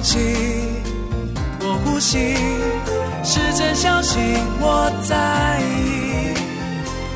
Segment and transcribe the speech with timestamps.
[0.00, 0.18] 气，
[1.60, 2.34] 我呼吸，
[3.24, 4.20] 是真相信
[4.60, 6.34] 我在意，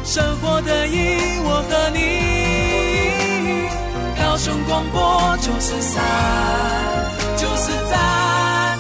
[0.05, 2.01] 生活的意义我和你，
[4.21, 6.03] 高雄广播九四三，
[7.37, 8.79] 九四三。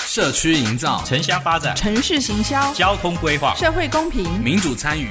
[0.00, 5.10] 社区营造、城乡发展、城市行销、交通规划、社会公平、民主参与、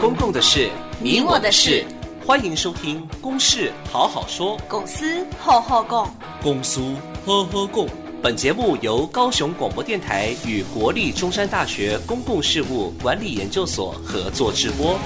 [0.00, 1.84] 公共的事、你我的事。
[2.24, 6.80] 欢迎收听《公事好好说》，公司好好讲，公司
[7.26, 7.88] 呵呵共。
[8.22, 14.96] 本节目由高雄广播电台与国立中山大学公共事务管理研究所合作直播。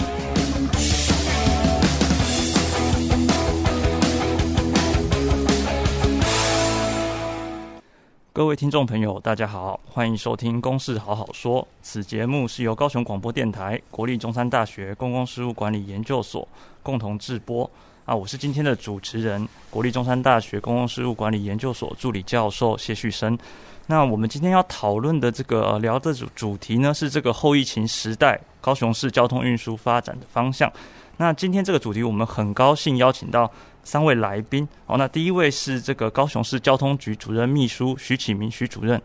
[8.36, 11.62] 各位听众朋友，大家好，欢迎收听《公事好好说》。
[11.80, 16.46] 此节目是由高雄广播电台、国立中山大学公共事务管理研究所
[16.82, 17.64] 共同制播。
[18.04, 23.38] 啊，我是今天的主持人，国立中山大学公共事务管理研究所助理教授谢旭升。
[23.86, 30.70] 那我们今天要讨论的这个、呃、聊的主主题呢，是这个后疫情时代高雄市交通运输发展的方向。
[31.16, 33.50] 那今天这个主题，我们很高兴邀请到。
[33.86, 39.00] 三位来宾，哦，那第一位是这个高雄市交通局主任秘书徐启明徐主任。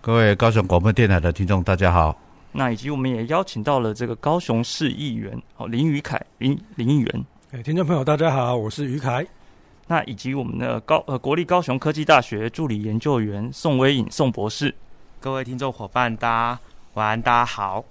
[0.00, 2.16] 各位高雄广播电台的听众，大家好。
[2.52, 7.24] 那以及我们也邀请到了这个高雄市议员哦林宇凯林林议员。
[7.50, 9.26] 哎，听众朋友大家好，我是于凯。
[9.88, 14.72] 那以及我们的高呃国立高雄科技大学助理研究员宋威颖宋博士。
[15.18, 16.60] 各位听众伙伴，大家
[16.94, 17.84] 晚安，大家好。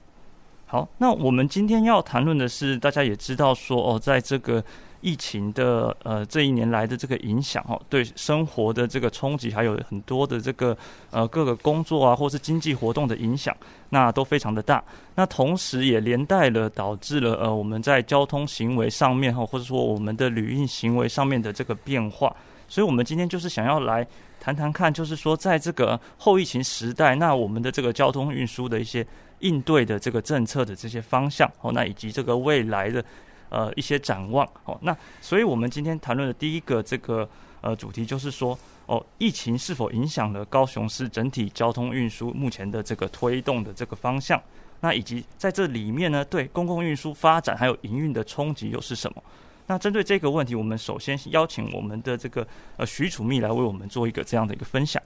[0.71, 4.63] 好，那我们今天要谈论的是，大家也知道说哦，在这个。
[5.01, 10.77] 疫情的呃这一年来的这个影响哦，对生活的这个冲击，还有很多的这个
[11.09, 13.55] 呃各个工作啊，或是经济活动的影响，
[13.87, 14.83] 那都非常的大。
[15.15, 22.35] 那同时也连带了导致了呃我们在交通行为上面哈，或者说我们的旅运行为上面的这个变化。
[22.67, 24.05] 所以，我们今天就是想要来
[24.37, 29.03] 谈谈看，就是说在这个后疫情时代，那我们的这个交通运输的一些
[29.39, 33.03] 应对的这个政策的这些方向哦，那以及这个未来的。
[33.51, 37.27] 呃，一些展望哦，那所以我们今天谈论的第一个这个
[37.61, 38.55] 呃主题就是说
[38.85, 44.39] 哦，疫情是否影响了高雄市整体交通运输目前的这个推动的这个方向？
[44.81, 49.23] 那以及在这里面呢，对公共运输发展还有营运的冲击又是什么？
[49.65, 52.47] 那针对这个问题，我们首先邀请我们的这个
[52.77, 55.01] 呃徐处秘来为我们做一个这样的一个分享。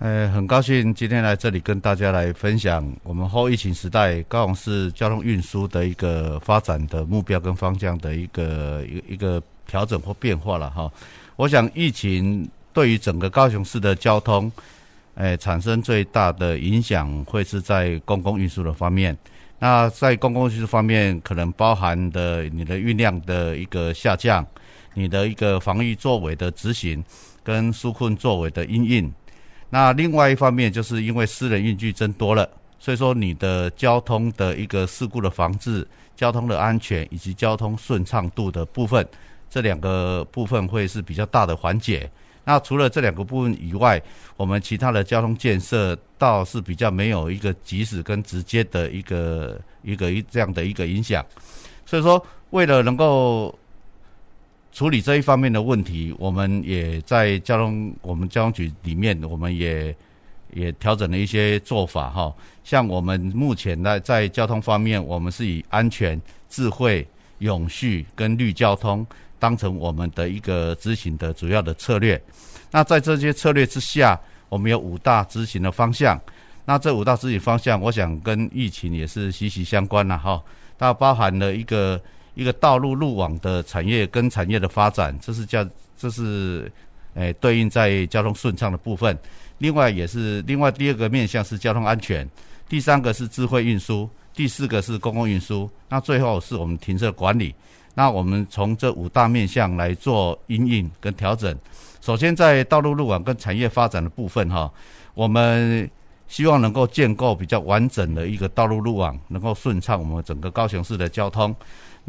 [0.00, 10.90] 呃，很高兴今天来这里跟大家来分享我们后疫情时代高雄市交通运输的一个发展的目标跟方向的一个一个一个调整或变化了哈。
[11.36, 14.50] 我想疫情对于整个高雄市的交通，
[15.16, 19.14] 哎，产生最大的影响会是在公共运输的方面。
[19.58, 24.46] 那在公共运输方面，可能包含的你的运量的一个下降，
[24.94, 27.04] 你的一个防疫作为的执行，
[27.44, 29.12] 跟纾困作为的因应。
[29.70, 32.48] 那另外一方面，就是因为私人运具增多了，
[32.78, 35.86] 所以说你的交通的一个事故的防治、
[36.16, 39.06] 交通的安全以及交通顺畅度的部分，
[39.48, 42.10] 这两个部分会是比较大的缓解。
[42.42, 44.02] 那除了这两个部分以外，
[44.36, 51.24] 我们其他的交通建设倒是比较没有一个及时跟直接的一个一个一这样的一个影响。
[51.86, 52.20] 所以说，
[52.50, 53.56] 为了能够
[54.72, 59.94] 处理这一方面的问题，我们也在交通我们交通局里面，我们也
[60.54, 62.32] 也调整了一些做法哈。
[62.62, 67.06] 像我们目前在在交通方面，我们是以安全、智慧、
[67.38, 69.04] 永续跟绿交通
[69.40, 72.20] 当成我们的一个执行的主要的策略。
[72.70, 76.18] 那在这些策略之下，我们有五大执行的方向。
[76.64, 80.40] 那这五大执行方向，我想跟疫情也是息息相关了哈。
[80.78, 82.00] 它包含了一个。
[82.40, 85.62] 一个道路路网的产业跟产业的发展，这是叫
[85.94, 86.72] 这是，
[87.12, 89.14] 诶、对应在交通顺畅的部分。
[89.58, 92.26] 另外也是另外第二个面向是交通安全，
[92.66, 97.54] 第三个是智慧运输，第四个是公共运输，那最后是我们停车管理。
[97.92, 101.54] 那我们从这五大面向来做因应跟调整。
[102.00, 104.72] 首先在道路路网跟产业发展的部分哈，
[105.12, 105.90] 我们
[106.26, 111.54] 希望能够建构比较完整的一个道路路网，能够顺畅我们整个高雄市的交通。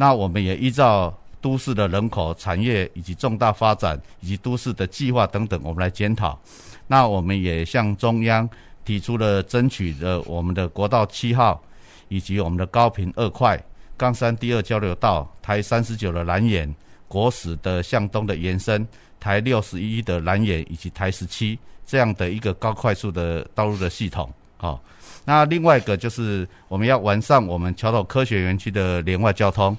[0.02, 6.40] 那我们也依照都市的人口、产业以及重大发展以及都市的计划等等，我们来检讨。
[6.88, 8.50] 那我们也向中央
[8.84, 11.62] 提出了争取的我们的国道七号，
[12.08, 13.64] 以及我们的高屏二块、
[13.96, 16.74] 冈山第二交流道、台三十九的南延、
[17.08, 18.88] 国十的向东的延伸、
[19.20, 24.28] 台六十一的南延以及台十七这样的一个高快速的道路的系统。
[24.58, 24.82] 好。
[25.26, 29.78] 那另外一个就是我们要完善我们桥头科学园区的联外交通。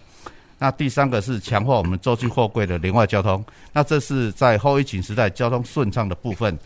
[0.58, 3.44] 那第三个是强化我们洲际货柜的联外交通。
[3.72, 6.56] 那这是在后疫情时代交通顺畅的部分。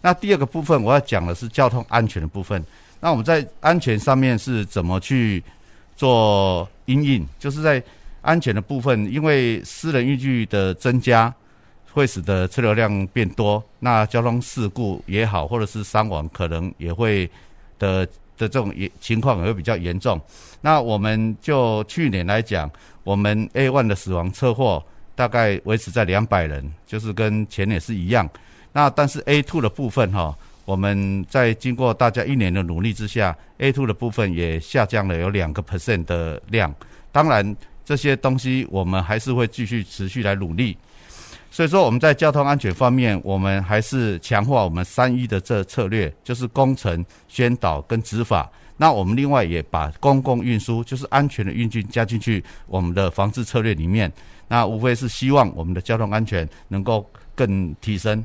[0.00, 2.64] 那第二个部分我要讲的是交通安全的部分。
[3.00, 5.42] 那我们在安全上面是怎么去
[5.96, 7.26] 做因应？
[7.38, 7.82] 就是在
[8.22, 11.34] 安全的部分，因为私人运具的增加，
[11.92, 17.28] 会使得车流量变多，那交通事故也好，或者是伤亡，可能也会
[17.78, 18.06] 的
[18.40, 20.18] 的这种严情况也会比较严重。
[20.62, 22.68] 那我们就去年来讲，
[23.04, 24.82] 我们 A one 的死亡车祸
[25.14, 28.28] 大概维持在两百人，就是跟前年是一样。
[28.72, 30.34] 那但是 A two 的部分哈，
[30.64, 36.74] 我们在经过大家一年的努力之下，A two 的部分也下降了有两个 percent 的量。
[37.12, 40.76] 当然这些东西我们还是会继续持续来努力。
[41.50, 48.48] 所以说我们在交通安全方面，我们还是强化我们三一的这策略，就是工程、宣导跟执法。
[48.76, 54.10] 那我们另外也把公共运输，就是安全的运进加进去我们的防治策略里面。
[54.48, 57.04] 那无非是希望我们的交通安全能够
[57.34, 58.24] 更提升。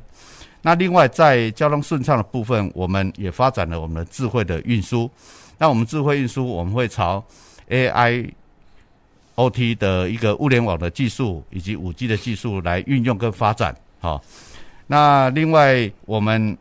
[0.61, 5.09] 那另外在交通顺畅的部分，我们也发展了我们的智慧的运输。
[5.57, 7.23] 那我们智慧运输，我们会朝
[7.69, 8.31] AI。
[9.35, 14.23] OT 的一个物联网的技术以及五 G 的技术来运用跟发展，好。
[14.87, 16.55] 那另外，我们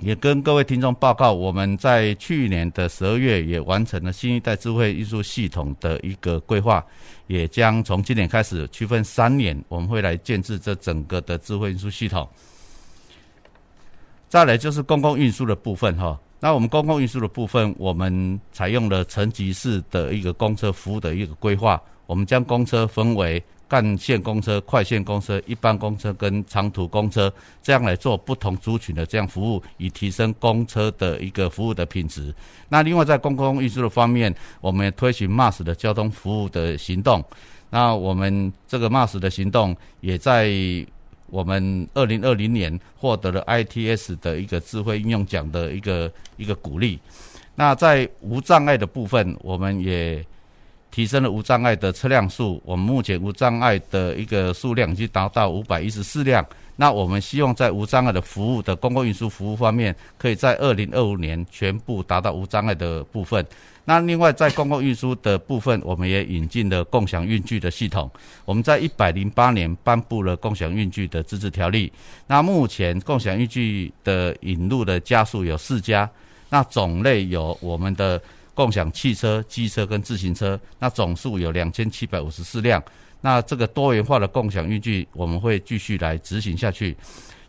[0.00, 6.84] 也跟各位听众报告，我们在去年的十二月也完成了新一代智慧运输系统的一个规划，
[7.26, 12.26] 也将从今年开始区分三年，我们会来建置这整个的智慧运输系统。
[14.30, 16.18] 再来就是公共运输的部分，哈。
[16.40, 21.80] 那我们公共运输的部分，我们采用了层级式的一个公车服务的一个规划。
[22.06, 27.32] 我们将公车分为干线公车、快线公车、一般公车跟长途公车，
[27.62, 32.34] 这样来做不同族群的这样服务，以提升公车的一个服务的品质。
[32.68, 37.24] 那另外在公共运输的方面，我们也推行 MAS 的交通服务的行动。
[37.70, 40.50] 那我们这个 MaaS 的行动也在
[41.28, 47.00] 我们二零二零年获得了 ITS 的一个智慧应用奖的一个一个鼓励。
[47.54, 50.22] 那在无障碍的部分，我们也
[50.92, 56.46] 提升了无障碍的车辆数，我们目前无障碍的一个数量已经达到五百一十四辆。
[56.76, 63.44] 那我们希望在无障碍的服务的公共运输服务方面，可以在二零二五年全部达到无障碍的部分。
[63.84, 68.10] 那另外在公共运输的部分，我们也引进了共享运具的系统。
[68.44, 71.90] 我们在一百零八年颁布了共享运具的自治条例。
[72.26, 76.08] 那目前共享运具的引入的家数有四家，
[76.48, 78.20] 那种类有我们的。
[78.54, 82.82] 共享汽车、机车跟自行车，那总数有两千七百五十四辆。
[83.20, 86.96] 那这个多元化的共享运具，我们会继续来执行下去。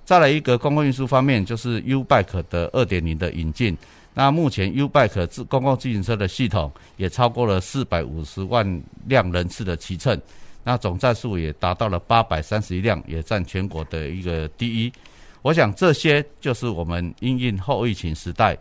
[0.06, 3.76] 再来一个公共运输方面，就是 U Bike 的二点零的引进。
[4.14, 10.20] 那目前 U Bike 自公共自行车的系统也超过了四百五十万辆人次的骑乘，
[10.64, 14.94] 那总站数也达到了八百三十一辆，也占全国的一个第一。
[15.42, 18.56] 我想这些就是我们因应后疫情时代。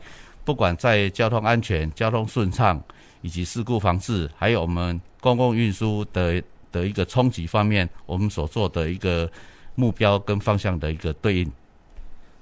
[0.45, 2.83] 不管在交通安全、交通顺畅
[3.21, 9.31] 以及事故防治，还有我们公共运输的的一个冲击方面，我们所做的一个
[9.75, 11.53] 目标跟方向的一个对应。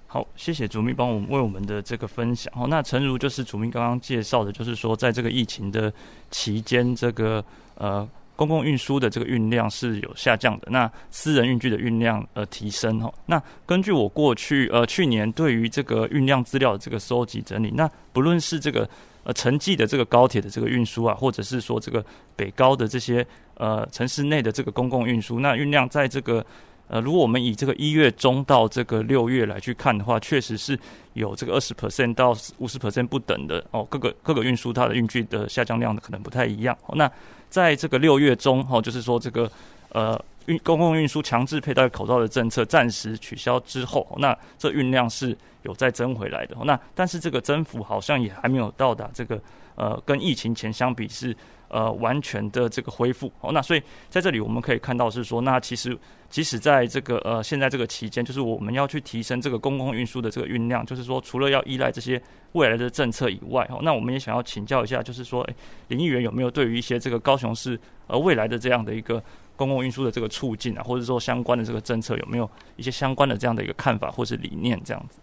[0.07, 2.53] 好，谢谢主秘帮我们为我们的这个分享。
[2.55, 5.93] 好，那诚如就是主秘刚刚介绍的，就是说在这个疫情的
[6.31, 7.45] 期间，这个
[7.75, 8.09] 呃。
[8.41, 13.13] 公共运输的这个运量是有下降的，那私人运具的运量呃提升哈。
[13.27, 18.89] 那根据我过去呃去年对于这个运量资料的这个收集整理，那不论是这个
[19.25, 22.03] 呃城际的这个高铁的这个运输啊，或者是说这个
[22.35, 23.27] 北高的这些
[23.57, 26.43] 呃城市内的这个公共运输，那运量在这个
[26.91, 30.79] 呃如果我们以这个一月中到这个六月来去看的话，确实是
[31.13, 33.87] 有这个二十 percent 到五十 percent 不等的哦。
[33.89, 36.77] 各个各个运输它的运具的下降量的可能不太一样。
[36.95, 37.11] 那
[37.49, 39.51] 在这个六月中，哈，就是说这个
[39.91, 46.57] 呃运公共运输强制佩戴口罩的政策暂时取消之后，那这运量是有再增回来的。
[46.65, 49.41] 那但是这个增幅好像也还没有到达这个
[49.77, 51.37] 呃跟疫情前相比是
[51.71, 53.33] 呃完全的这个恢复。
[53.53, 55.99] 那所以在这里我们可以看到是说，那其实。
[56.31, 62.23] 即使在这个呃现在这个期间，就是我们要去提升这个公共运输的这个运量，就是说除了要依赖这些
[62.53, 65.57] 未来的政策以外，哦，那我们也想要请教一下，就是说，诶，
[65.89, 69.21] 林议员有没有对于一些这个高雄市呃未来的这样的一个
[69.57, 75.19] 公共运输的这个促进啊，或者说相关的这个政策，有没有一些相关的这样的一个看法或是理念这样子？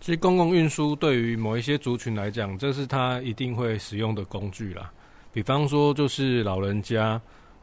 [0.00, 4.90] 其实公共运输对于某一些族群来讲，这是他一定会使用的工具啦，
[5.32, 7.20] 比方说就是老人家。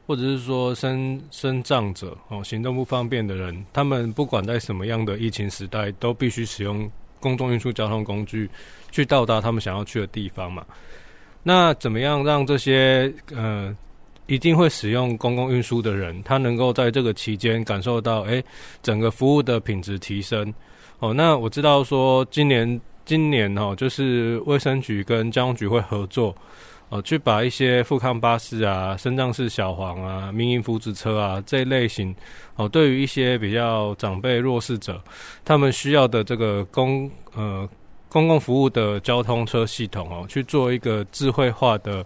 [0.08, 8.50] 或者是说身身障者哦，行动不方便的人，他们不管在什么样的疫情时代，都必须使用公众运输交通工具
[8.90, 10.66] 去到达他们想要去的地方嘛。
[11.44, 13.72] 那怎么样让这些呃
[14.26, 18.44] 一定会使用公共运输的人，他能够在这个期间感受到，哎，
[18.82, 20.52] 整个服务的品质提升。
[20.98, 26.36] 哦，那我知道说今年今年哦，就是卫生局跟交通局会合作。
[26.90, 32.16] 哦，去把一些富康巴士啊、身障式小黄啊、民营福祉车啊这一类型，
[32.56, 35.00] 哦，对于一些比较长辈弱势者，
[35.46, 37.70] 他们需要的这个公呃
[38.10, 42.04] 公共服务的交通车系统哦，去做一个智慧化的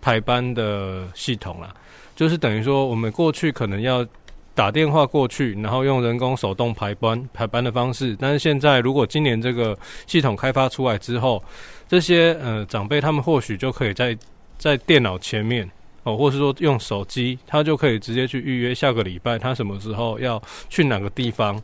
[0.00, 1.74] 排班的系统啦，
[2.14, 4.06] 就是等于说我们过去可能要
[4.54, 11.42] 打电话过去，然后用人工手动排班排班的方式，但是现在如果今年这个系统开发出来之后，
[11.88, 14.16] 这些呃长辈他们或许就可以在
[14.58, 15.68] 在电脑前面
[16.02, 21.60] 哦，或是说用手机，他就可以直接去预约下个礼拜他什么时候要去哪个地方，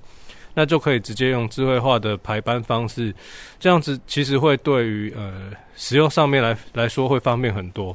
[0.55, 3.14] 那就可以直接用智慧化的排班方式，
[3.59, 7.95] 这样子其实会对于呃使用上面来来说会方便很多。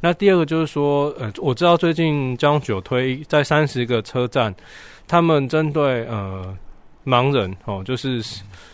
[0.00, 4.54] 那第二个就是说，呃，我知道最近交通局推在三十个车站，
[5.08, 6.56] 他们针对呃
[7.04, 8.22] 盲人哦，就是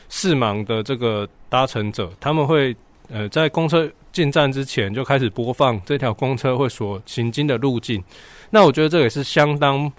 [0.08, 2.74] 视盲的这个搭乘者，他们会。
[3.08, 8.02] 呃，在公车进站之前就开始播放这条公车会所行经的路径，
[8.48, 9.92] 那我觉得这也是相当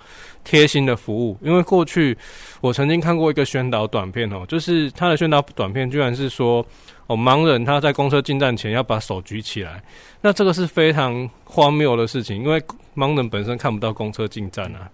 [0.44, 1.38] 贴心的服务。
[1.40, 2.18] 因为过去
[2.60, 6.66] 我曾经看过一个宣导短片哦，就是他的宣导短片居然是说
[7.08, 9.84] 哦，盲人他在公车进站前要把手举起来，
[10.22, 12.62] 那这个是非常荒谬的事情，因为
[12.96, 14.90] 盲人本身看不到公车进站啊，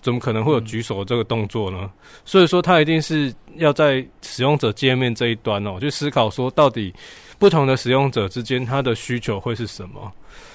[0.00, 1.90] 怎么可能会有举手这个动作呢？
[2.24, 6.94] 所以说他一定是要在使用者界面这一端哦，去思考说到底。
[7.38, 10.10] 不同的使用者之间，他的需求会是什么？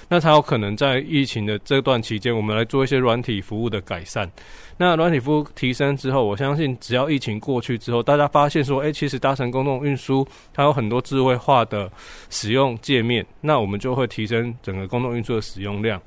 [0.08, 4.28] 那他有可能在疫情的这段期间，我们来做一些软体服务的改善。
[4.78, 11.90] 那软体服务提升之后，我相信只要疫情过去之后，大家发现说，哎、其实搭乘公共运输它有很多智慧化的
[12.30, 16.00] 使用界面，那我们就会提升整个公共运输的使用量。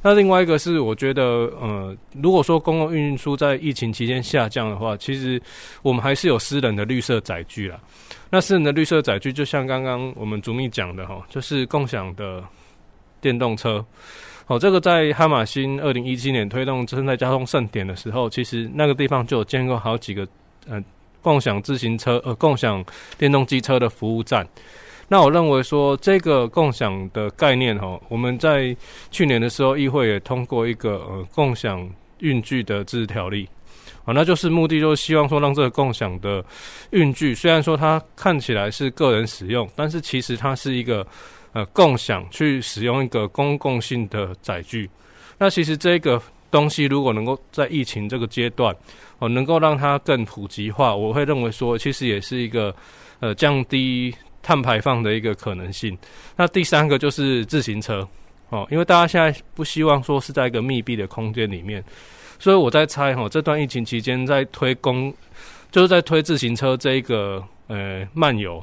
[0.00, 1.22] 那另外一个是，我觉得，
[1.58, 5.40] 呃，如果说公共运输在疫情期间下降的话，其实
[5.80, 7.80] 我们还是有私人的绿色载具啦。
[8.28, 12.44] 那私人的绿色载具，就像刚刚我们主秘讲的哈，就是共享的
[13.20, 13.82] 电动车。
[14.46, 20.26] 哦，这个在哈马星二零一七年推动生态交通盛典的时候，其实那个地方就有建构好几个，
[20.68, 20.82] 呃，
[21.22, 22.84] 共享自行车呃，共享
[23.16, 24.46] 电动机车的服务站。
[25.08, 28.76] 那我认为说，这个共享的概念哈，我们在
[29.10, 33.48] 去年的时候议会也通过一个呃共享运具的自治条例，
[34.04, 36.44] 啊，那就是目的就是希望说，让这个共享的
[36.90, 41.06] 运具虽然说它看起来是个人使用，但是其实它是一个
[41.54, 44.90] 呃共享去使用一个公共性的载具。
[45.38, 46.20] 那其实这个
[46.50, 48.76] 东西如果能够在疫情这个阶段
[49.18, 52.76] 哦，能够让它更普及化，我会认为说，其实也是一个
[53.20, 54.14] 呃降低。
[54.46, 55.96] 碳排放的一个可能性。
[56.36, 58.06] 那第三个就是自行车，
[58.50, 61.82] 哦，因为大家现在不希望说是在一个密闭的空间里面，
[62.38, 65.10] 所以我在猜，哈，这段疫情期间在推公，
[65.70, 68.62] 就是在推自行车这一个呃漫游，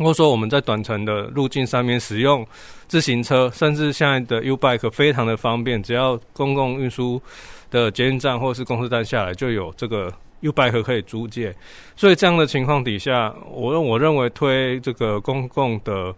[0.00, 2.44] 或者说我们在短程的路径上面使用
[2.88, 7.22] 自行车，甚至现在的 U Bike 非常的方便，只要公共运输
[7.70, 10.12] 的捷运站或是公车站下来就有这个。
[10.42, 11.54] U Bike 可以租借，
[11.94, 16.14] 所以这样的情况底下，我认我认为推这个公共的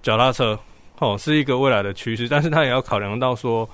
[0.00, 0.56] 脚踏车，
[1.00, 3.68] 哦，是一个未来的趋势，但是它也要考量到说，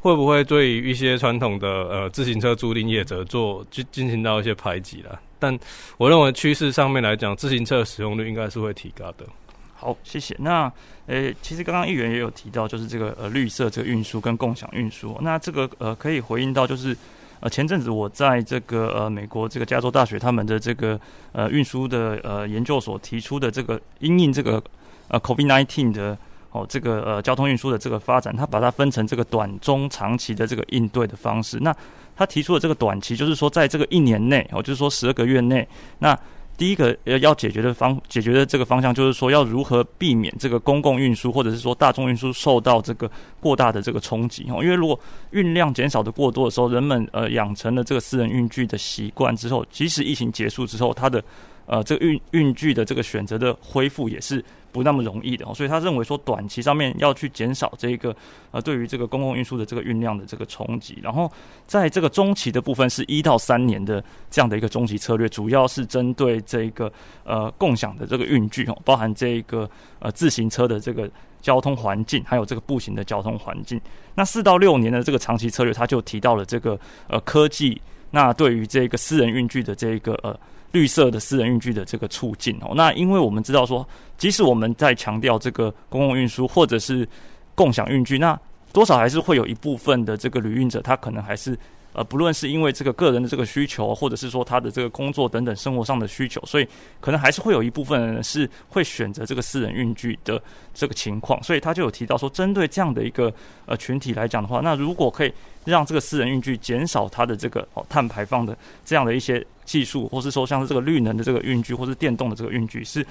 [0.00, 5.20] 会不会对于一些传统的呃自行车租赁业者做进进行到一些排挤了。
[5.42, 5.58] 但
[5.98, 9.26] 我认为趋势上面来讲，自行车的使用率应该是会提高的。
[9.74, 10.36] 好，谢谢。
[10.38, 10.72] 那
[11.06, 16.96] 呃、其实刚刚议员也有提到，就是这个呃绿色这个运输跟共享运输，那这个呃可以回应到就是。
[17.44, 20.96] 呃，前阵子我在这个呃美国这个加州大学他们的这个
[21.32, 24.62] 呃运输的呃研究所提出的这个因应这个
[25.08, 26.16] 呃 COVID-19 的
[26.52, 31.58] 哦这个呃交通运输的这个发展，他把它分成这个短中长期的这个应对的方式。
[31.60, 31.74] 那
[32.14, 35.66] 他提出的这个短期，就是说在这个一年内哦，就是说十二个月内，
[35.98, 36.18] 那。
[36.54, 44.62] 第一个要要解决的方解决的这个方向，就是说要如何避免这个公共运输或者是说大众运输受到这个过大的这个冲击哦。
[44.62, 44.96] 因为如果
[45.30, 51.24] 运量减少的过多的时候，人们呃养成了这个私人运具的习惯之后，即使疫情结束之后，它的
[51.66, 54.44] 呃这个运运具的这个选择的恢复也是。
[54.72, 58.16] 不那么容易的哦，所以他认为说短期上面要去减少这个
[58.52, 61.30] 呃对于这个公共运输的这个运量的这个冲击，然后
[61.66, 66.90] 在这个中期的部分是一到三年的这样的一个中期策略，主要是针对这个
[67.22, 71.06] 呃共享的这个运具哦，包含这个呃自行车的这个
[71.42, 73.78] 交通环境，还有这个步行的交通环境。
[74.14, 77.78] 那四到六年的这个长期策略，他就提到了这个呃科技，
[78.12, 80.34] 那对于这个私人运具的这个呃。
[80.72, 83.86] 绿色的私人运具的这个促进哦，那因为我们知道说，
[84.18, 87.08] 即使我们在强调这个公共运输或者是
[87.54, 88.38] 共享运具，那
[88.72, 91.56] 多少还是会有一部分的这个旅运者，他可能还是。
[91.94, 96.66] 呃，不论是因为这个个人的这个需求，或者是说他的这个工作等等生活上的需求，所以
[97.02, 101.42] 可能还是会有一部分人是会选择这个私人运具的这个情况。
[101.42, 103.30] 所以他就有提到说，针对这样的一个
[103.66, 105.30] 呃群体来讲的话，那如果可以
[105.66, 113.06] 让这个私人运具减少它的这个哦碳排放的这样的一些技术，或是说像是这个绿能的这个运具，或是电动的这个运具是。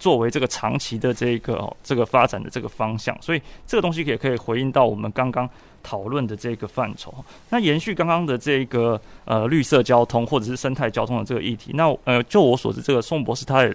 [0.00, 5.50] 作为这个长期的这个，这个发展的这个方向，所以这个东西也可以回应到我们刚刚
[5.82, 7.12] 讨论的这个范畴。
[7.50, 13.74] 那延续刚刚的这个呃绿色交通或者是生态交通的这个议题，那呃就我所知，这个宋博士他也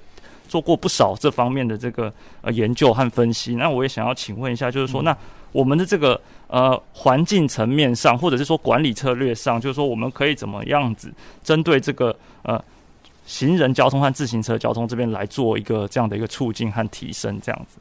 [0.53, 3.55] 做过不少这方面的这个呃研究和分析。
[3.55, 5.17] 那我也想要请问一下，就是说，那
[5.51, 11.11] 我们的这个呃环境层面上，或者是说管理策略上，就是说我们可以怎么样子
[11.43, 12.63] 针对这个呃。
[13.25, 17.79] 行人交通和自行车交通这边来做一个这样的一个促进和提升，这样子。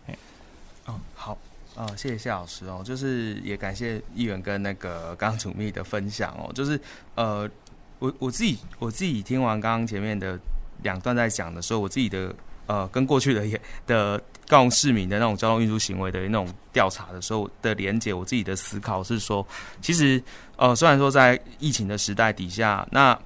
[0.86, 1.36] 嗯，好，
[1.74, 6.80] 呃，谢谢谢老师哦，就是也感谢议员跟那个刚刚主秘的分享哦，就是
[7.16, 7.50] 呃，
[7.98, 10.38] 我我自己我自己听完刚刚前面的
[10.84, 12.32] 两段在讲的时候，我自己的
[12.66, 19.46] 呃跟过去的也的高雄市民的那种交通运输行为的那种调查的时候的连结，我自己的思考是说，
[19.80, 20.22] 其实
[20.56, 23.18] 呃虽然说在疫情的时代底下，那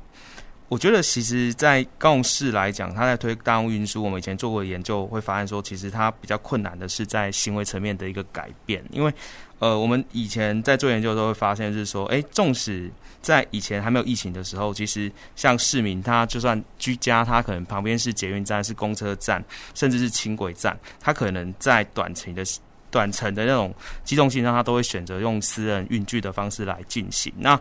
[0.69, 8.85] 我觉得，其实，在高雄市来讲，他在推大众运输，我们以前做过的研究，会发现说，其实它比较困难的是在行为层面的一个改变。
[8.91, 9.15] 因为，
[9.59, 12.91] 呃，我们以前在做研究的时候会发现，是说，哎，纵使
[13.23, 19.43] 在以前还没有疫情的时候，其实像市民，他就算居家，他可能旁边是捷运站、是公车站，
[19.75, 22.45] 甚至是轻轨站，他可能在短程的
[22.91, 27.33] 短程的那种机动性上，他都会选择用私人运具的方式来进行。
[27.39, 27.59] 那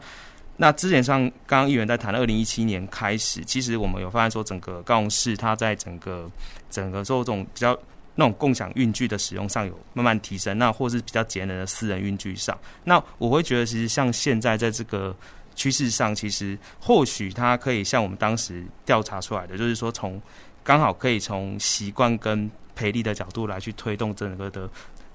[0.58, 6.30] 那之前上刚刚议员在谈，二零一七年开始，其实我们有发现说，整个高雄市它在整个
[6.70, 7.78] 整个做这种比较
[8.16, 15.16] 那种共享运具的使用上有慢慢提升，那或是比较节能的私人运具上，那我会觉得其实像现在在这个
[15.56, 20.22] 趋势上，其实或许它可以像我们当时调查出来的，就是说从
[20.64, 24.70] 刚好可以从习惯跟培力的角度来去推动整个的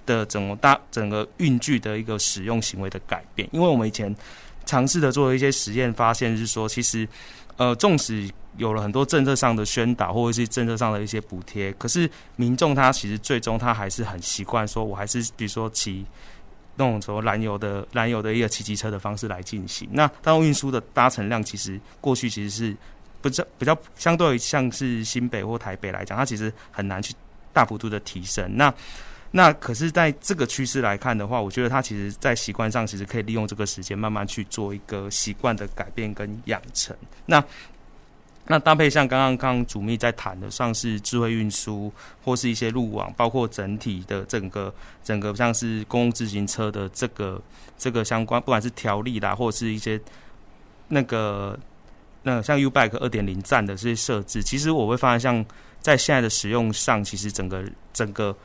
[0.06, 4.14] 的整个大整个运具的一个使用行为的改变，因为我们以前。
[4.66, 7.08] 尝试的做一些实验，发现是说，其实，
[7.56, 16.04] 呃，纵使有了很多政策上的宣导，或者是政策上的一些补贴，可是民众他其实最终他还是很习惯说，我还是比如说骑
[16.76, 19.88] 那种什么燃油的燃油的一个骑机车的方式来进行。
[19.92, 22.76] 那大众运输的搭乘量，其实过去其实是
[23.20, 27.14] 不较比较相对于像是新北或台北来讲，它其实很难去
[27.52, 28.56] 大幅度的提升。
[28.56, 28.72] 那
[29.32, 36.96] 那可是，在这个趋势来看的话，我觉得他其实，在习惯上，其实可以利用这个时间，慢慢去做一个习惯的改变跟养成。
[37.26, 37.40] 那
[38.50, 41.92] 那搭配像刚刚刚刚主秘在谈的，像是智慧运输，
[42.24, 47.40] 或是一些路网，包括整体的整个整个像是公共自行车的这个
[47.78, 50.00] 这个相关，不管是条例啦，或是一些
[50.88, 51.56] 那个
[52.24, 55.46] 那像 U-Bike 二点零站的这些设置，其实我会发现，像
[55.80, 58.36] 在现在的使用上，其实整个整个。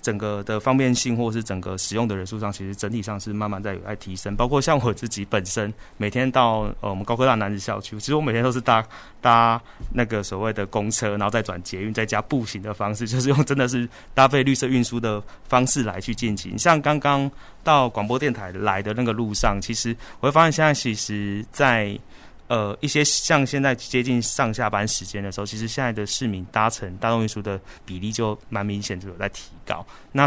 [0.00, 4.34] 整个的方便性，或是整个使用的人数上，其实整体上是慢慢在有在提升。
[4.36, 8.84] 包括像我自己本身，每天到呃我们高科大男子校区，其实我每天都是搭
[9.20, 9.60] 搭
[9.92, 16.58] 那个所谓的公车，然后再转捷运，再加步行的方式，就是用真的是搭配绿色运输的方式来去进行。
[16.58, 17.30] 像刚刚
[17.62, 21.98] 到广播电台来的那个路上，其实我会发现现在其实，在
[22.50, 29.86] 呃，一些像现在接近上下班时间的时候，其实现在的市民搭乘大众运输的比例就蛮明显，就有在提高。
[30.10, 30.26] 那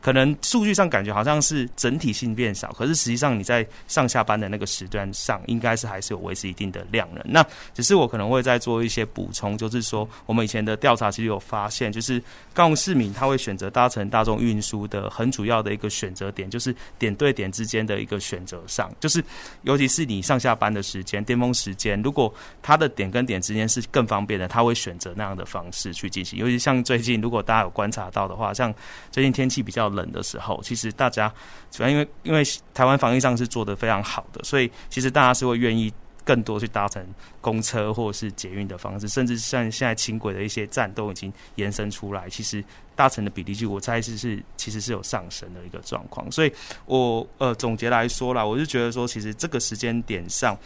[0.00, 7.26] 可能数据上感觉好像是整体性变少，可是实际上你在上下班的那个时段上，应该是还是有维持一定的量的。
[7.28, 19.20] 那只是我可能会再做一些补充，就是说我们以前的调查其实有发现，就是高雄市民他会选择搭乘大众运输的很主要的一个选择点，就是点对点之间的一个选择上，就是
[19.62, 21.63] 尤其是你上下班的时间，巅峰时。
[21.64, 26.38] 时间，如果他的点跟点之间是更方便的，他会选择那样的方式去进行。
[26.38, 28.74] 尤其像最近，如果大家有观察到的话，像
[29.10, 31.32] 最近天气比较冷的时候，其实大家
[31.70, 32.42] 主要因为因为
[32.74, 35.92] 台湾防疫上是做得非常好的，所以其实大家是会愿意
[36.24, 37.04] 更多去搭乘
[37.40, 42.64] 公车或者是捷运的方式，甚至像现在轻轨的一些站都已经延伸出来，其实
[42.96, 46.30] 搭乘的比例就我猜是是其实是有上升的一个状况。
[46.32, 46.52] 所以
[46.86, 50.56] 我呃总结来说啦，我是觉得说，其实这个时间点上。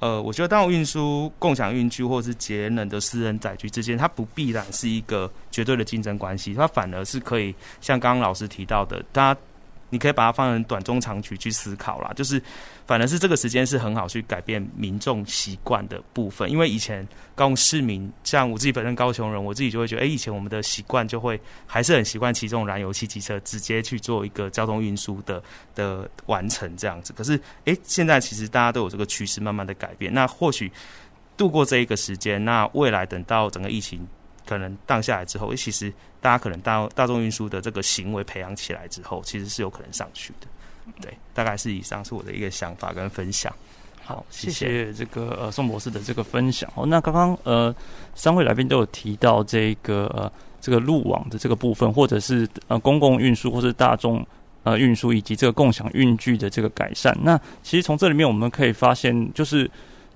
[0.00, 9.36] 呃，我觉得大众运输、共享运具或是节能的私人载具之间，它不必然是一个绝对的竞争关系，它反而是可以像刚刚老师提到的，它
[9.90, 12.12] 你可以把它放成短中长曲去思考啦。
[12.16, 12.42] 就是
[12.86, 25.42] 反而是这个时间是很好去改变民众习惯的部分，因为以前高雄市民，像我自己本身高雄人，我自己就会觉得，哎、以前我们的习惯就会还是很习惯骑这种燃油汽机车直接去做一个交通运输的
[25.74, 27.12] 的完成这样子。
[27.12, 30.70] 可是，哎、现在其实大家都有这个趋势慢慢的改变，那或许
[31.36, 34.06] 度过这一个时间，那未来等到整个疫情。
[34.50, 40.48] 可能荡下来之后，其实大家可能大大众运输的这个行为培养起来之后，其实是有可能上去的。
[41.00, 43.54] 对，大概是以上是我的一个想法跟分享。
[44.04, 46.68] 好，谢谢这个呃宋博士的这个分享。
[46.74, 47.72] 哦，那刚刚呃
[48.16, 54.26] 三位来宾都有提到这个呃这个路网的这个部分，或者是呃公共运输或是大众
[54.64, 57.16] 呃运输以及这个共享运具的这个改善。
[57.22, 59.70] 那其实从这里面我们可以发现，就是。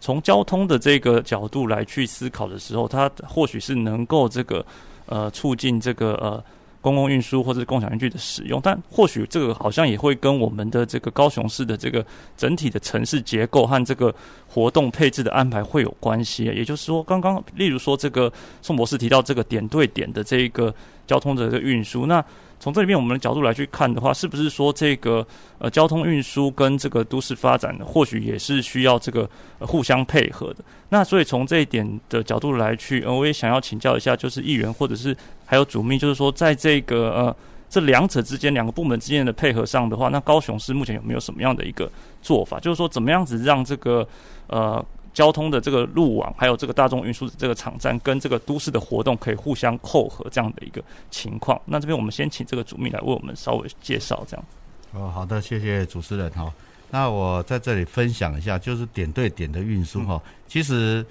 [0.04, 4.62] 从交通的这个角度来去思考的时候，它或许是能够这个
[5.06, 6.44] 呃促进这个呃
[6.82, 12.04] 公共运输或者共享运具的使用，但或许这个好像也会跟我们的这个高雄市的这个
[12.36, 14.14] 整体的城市结构和这个
[14.46, 16.44] 活动配置的安排会有关系。
[16.44, 20.74] 也就是说，刚刚例如说这个宋博士提到这个点对点的这一个
[21.06, 22.24] 交通的这个运输，那。
[22.60, 25.26] 从这里面我们的角度来去看的话，是不是说这个
[25.58, 30.64] 呃交通运输跟这个都市发展，或许也是需要这个、互相配合的？
[30.88, 35.14] 那所以从这一点的角度来去，呃，我也想要请教一下，就是议员或者是
[35.44, 37.36] 还有主秘，就是说在这个呃
[37.68, 41.90] 这两者之间，两个部门之间的配合上的话，那高雄市目前有没有什么样的一个
[42.22, 42.58] 做法？
[42.58, 44.08] 就是说怎么样子让这个
[44.46, 44.82] 呃。
[45.14, 51.58] 交通的这个路网，还有这个大众运输的这个场站，跟这个都市的活动可以互相扣合这样的一个情况。
[51.64, 54.44] 那这边我们先请这个主秘来为我们稍微介绍这样。
[54.92, 56.52] 哦，好的，谢谢主持人哈。
[56.90, 60.20] 那我在这里分享一下，就是点对点的运输哈。
[60.48, 61.06] 其实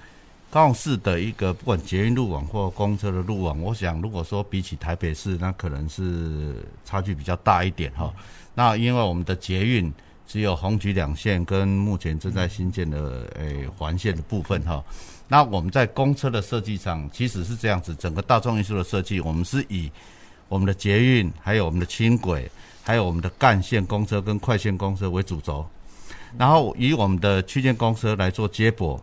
[0.50, 8.12] 高雄市的一个不管捷运路网或公车的路网，我想如果说比起台北市，那可能是差距比较大一点哈。
[8.54, 9.90] 那因为我们的捷运。
[10.26, 14.82] 只有红橘两线跟目前正在新建的诶环线的部分哈，
[15.28, 19.90] 那我们在公车的设计上其实是这样子，整个大众运输的设计，我们是以
[20.48, 22.50] 我们的捷运、还有我们的轻轨、
[22.82, 25.64] 还有我们的干线公车跟快线公车为主轴，
[26.36, 29.00] 然后以我们的区间公车来做接驳。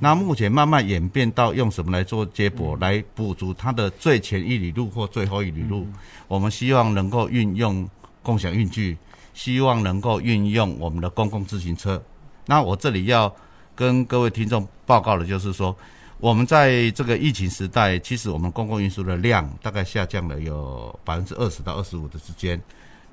[0.00, 5.86] 那目前慢慢演变到用什么来做接驳，来补足它的最前一里路或最后一里路，
[6.26, 7.88] 我们希望能够运用
[8.22, 8.96] 共享运具。
[9.34, 12.02] 希望能够运用我们的公共自行车。
[12.46, 13.34] 那我这里要
[13.74, 15.74] 跟各位听众报告的就是说，
[16.18, 22.60] 我们在这个疫情时代，其实我们公共运输的量大概下降了有百分之二十到二十五的之间。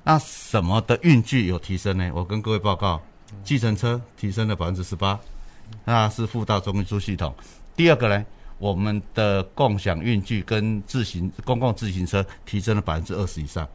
[0.02, 2.10] 那什么的运具有提升呢？
[2.14, 3.00] 我跟各位报告，
[3.44, 5.18] 计程车提升了百分之十八，
[5.84, 7.34] 那是副大众运输系统。
[7.76, 8.24] 第二个呢，
[8.58, 13.68] 我们的共享运具跟自行公共自行车提升了百分之二十以上。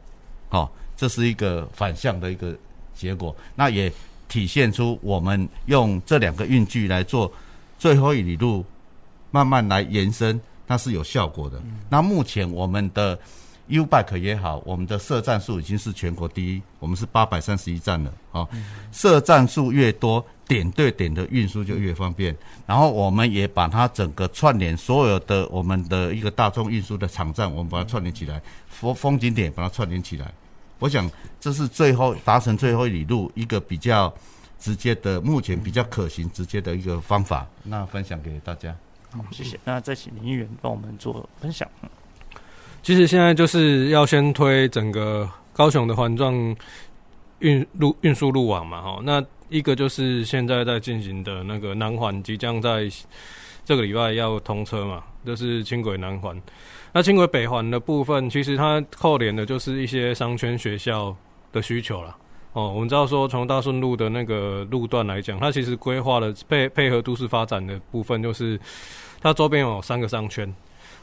[0.48, 0.70] 好。
[0.98, 2.56] 这是一个反向的一个
[2.94, 3.92] 结果，那也
[4.28, 7.30] 体现出我们用这两个运具来做
[7.78, 8.64] 最后一里路，
[9.30, 11.60] 慢慢来延伸，那是有效果的。
[11.90, 13.18] 那目前我们的
[13.68, 18.12] U-Bike 也好，我们的设站数已经是全国第一，我们是八百三十一站了。
[18.30, 18.48] 好，
[18.92, 22.36] 设站数越多，点对点的运输就越方便。
[22.66, 30.32] 然后我们也把它整个串联，所有的我们的一个大众运输的场站，我们把它串联起来，风风景点把它串联起来。
[30.78, 34.12] 我想这是最后达成最后一里路一个比较
[34.60, 37.46] 直接的，目前比较可行、直接的一个方法。
[37.62, 38.76] 那分享给大家。
[39.10, 39.58] 好，谢谢。
[39.64, 41.68] 那再请林议员帮我们做分享。
[42.86, 46.32] 其实现在就是要先推整个高雄的环状
[47.40, 49.00] 运路运输路网嘛，哈。
[49.02, 52.88] 那一个就是现在在进行的那个南环，即将在
[53.64, 56.40] 这个礼拜要通车嘛，就是轻轨南环。
[56.92, 61.12] 那轻轨北环的部分，其实它扣连的就是一些商圈学校
[61.50, 62.16] 的需求了。
[62.52, 68.56] 哦，我们知道说，从大顺路的那个路段来讲，它其实规划的配配合都市发展的部分，就是
[69.20, 70.54] 它周边有三个商圈，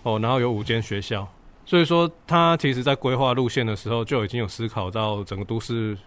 [0.03, 1.27] 哦，然后有五间学校，
[1.65, 5.97] 所以说他其实在规划路线的时候，就已经有思考到整个都市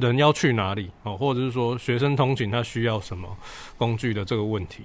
[0.00, 3.28] 人要去哪里，哦，或者是说学生通勤他需要什么
[3.76, 4.84] 工具的这个问题。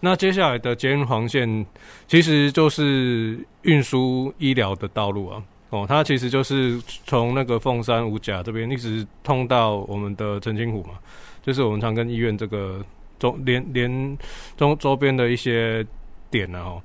[0.00, 1.66] 那接下来的捷运黄线，
[2.08, 5.42] 其实就是运输医疗的道路啊。
[5.68, 10.94] 哦，它其实就是从那个凤山五甲这边一直通到我们的澄清湖嘛，
[11.42, 12.84] 就是我们长庚医院这个
[13.20, 14.18] 周连连
[14.56, 15.86] 周周边的一些
[16.28, 16.60] 点啊。
[16.60, 16.82] 哦，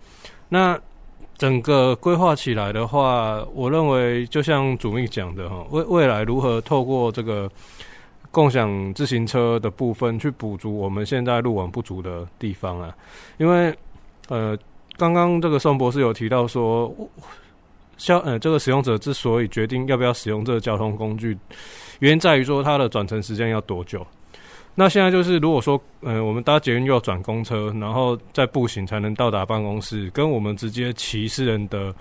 [0.49, 0.79] 那
[1.37, 7.49] 整个规划起来的话，我认为就像主秘讲的哈，未未来如何透过这个。
[8.31, 12.93] 共享自行车的部分去补足我们现在路网不足的地方啊，
[13.37, 13.73] 因为
[14.27, 14.57] 呃，
[14.97, 16.93] 刚刚这个宋博士有提到说，
[17.95, 21.37] 消呃这个使用者之所以决定要不要使用这个交通工具，
[21.99, 24.05] 原因在于说它的转乘时间要多久。
[24.75, 31.93] 那现在就是如果说呃我们搭捷运又要转公车，然后再步行才能到达办公室，跟我们直接骑私人的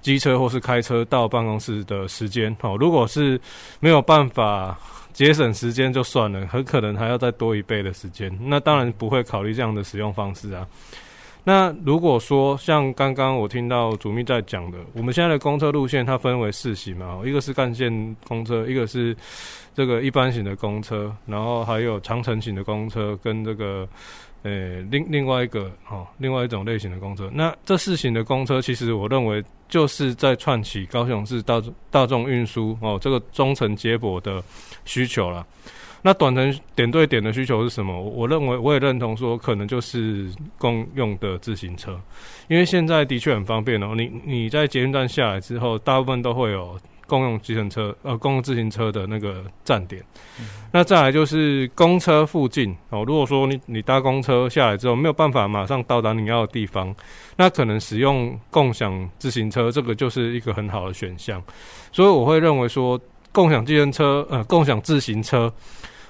[0.00, 3.40] 机车或是开车到办公室的时间，好，如果是
[3.80, 4.78] 没有办法。
[5.12, 8.32] 节省时间就算了，很可能还要再多一倍的时间。
[8.40, 10.64] 那当然不会考虑这样的使用方式啊。
[11.50, 17.90] 那如果说像刚刚我听到主秘在讲的，我们现在的公车路线它分为四型嘛，一个是干线
[18.28, 19.16] 公车，一个是
[19.74, 23.88] 这个一般型的公车，然后还有长程型的公车跟这个。
[24.42, 34.42] 呃，另另外一个哦，另外一种类型的公车，那这四型的公车，其实我认为就是在串起高雄市大大众运输哦这个中程接驳的
[34.86, 35.46] 需求了。
[36.02, 38.00] 那短程点对点的需求是什么？
[38.02, 42.00] 我认为我也认同说，可能就是公用的自行车，
[42.48, 43.94] 因为现在的确很方便哦。
[43.96, 46.78] 你你在捷运站下来之后，大部分都会有。
[47.06, 50.00] 公用计程车，呃，公用自行车的那个站点。
[50.38, 53.02] 嗯、那再来就是公车附近哦。
[53.04, 56.94] 如果说你你搭公车下来之后没有办法马上到达你要的地方，
[57.34, 61.42] 那可能使用共享自行车，这个就是一个很好的选项。
[61.90, 62.96] 所以我会认为说，
[63.32, 65.52] 共享计程车，呃，共享自行车，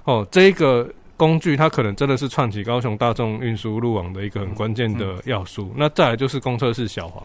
[0.04, 5.64] 哦，这一个工具它可能真的是串起高雄大众运输路网的一个很关键的要素。
[5.64, 7.24] 嗯嗯、那再来就是公车是小黄。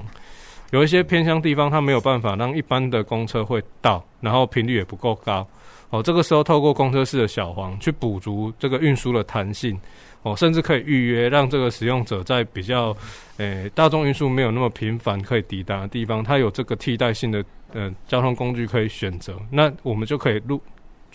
[0.72, 5.48] 有一些偏乡地方，它没有办法让一般的公车会到，然后频率也不够高。
[5.92, 9.80] 哦，这个时候透过公车式的小黄去补足这个运输的弹性，
[10.24, 12.90] 哦，甚至可以预约，让这个使用者在比较，
[13.38, 19.38] 诶、欸、大众运输没有那么频繁可以抵达的地方，它有这个替代性的呃交通工具可以选择。
[19.52, 20.60] 那我们就可以路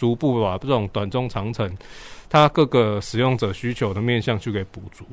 [0.00, 1.70] 逐步把这种短中长程，
[2.30, 5.04] 它各个使用者需求的面向去给补足。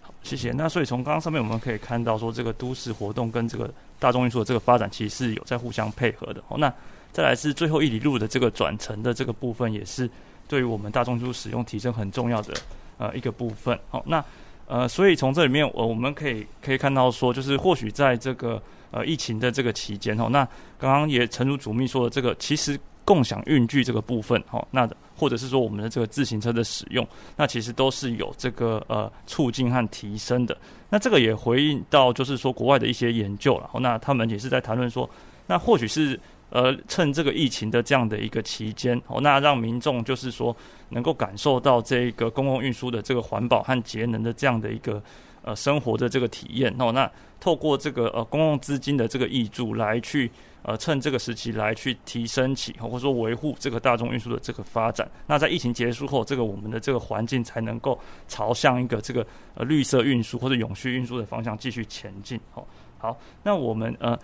[0.00, 0.50] 好谢谢。
[0.50, 6.42] 那所以从刚刚上面我们可以看到，说这个都市活动跟这个大众运输的这个发展，其实是有在互相配合的。
[6.48, 6.74] 哦，那
[7.12, 10.10] 再来是最后一里路的这个转乘的这个部分，也是
[10.48, 12.52] 对于我们大众运输使用提升很重要的
[12.98, 13.78] 呃一个部分。
[13.90, 14.24] 好，那
[14.66, 20.44] 呃，所以从这里面，我我们可以可以看到说，就是或许在这个呃疫情的这个期间，哦，那
[20.80, 22.76] 刚刚也诚如主秘说的，这个其实。
[23.04, 30.56] 共享运具这个部分，哈，那或者是说我们的这个自行车的使用，那其实都是有这个呃促进和提升的。
[30.88, 35.08] 那这个也回应到就是说国外的一些研究了，那他们也是在谈论说，
[35.46, 36.18] 那或许是
[36.50, 40.54] 呃趁这个疫情的这样的一个期间，哦，那让民众就是说
[40.90, 45.02] 能够感受到这个公共运输的这个环保和节能的这样的一个
[45.42, 47.10] 呃生活的这个体验，哦，那
[47.42, 50.30] 透过这个呃公共资金的这个益助来去。
[50.64, 55.10] 呃，趁这个时期来去提升起，或者说维护这个大众运输的这个发展。
[55.26, 59.26] 那在疫情结束后，这个我们的这个环境才能够朝向一个这个
[59.56, 62.38] 呃绿色运输或者永续运输的方向继续前进。
[62.52, 62.64] 好，
[62.96, 64.16] 好，那我们呃。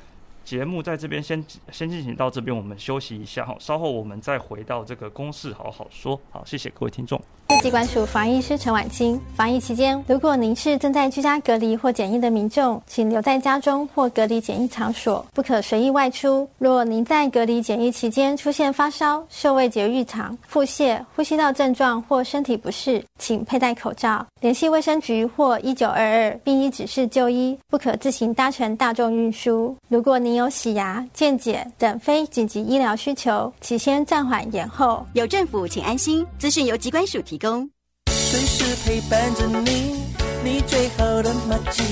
[0.49, 6.19] 节目在这边先先进行到这边，我们休息一下哈，稍后我们再回到这个公事好好说。
[6.31, 7.21] 好，谢谢各位听众。
[7.63, 16.49] 疾管署防疫师陈婉清，防疫期间，如果您是正在居家隔离或检疫的民众，请留在家中或隔离检疫场所，不可随意外出。
[16.57, 29.77] 若您在隔离检疫期间出现发烧、嗅味觉异常、腹泻、呼吸道症状或身体不适，请佩戴口罩，联系卫生局或一九二二，并依指示就医，不可自行搭乘大众运输。
[29.89, 35.05] 如果您 有洗牙、健检等非紧急医疗需求，起先暂缓延后。
[35.15, 36.25] 有政府，请安心。
[36.39, 37.69] 资讯由机关署提供。
[38.13, 40.01] 随时陪伴着你，
[40.45, 41.83] 你最好的马吉，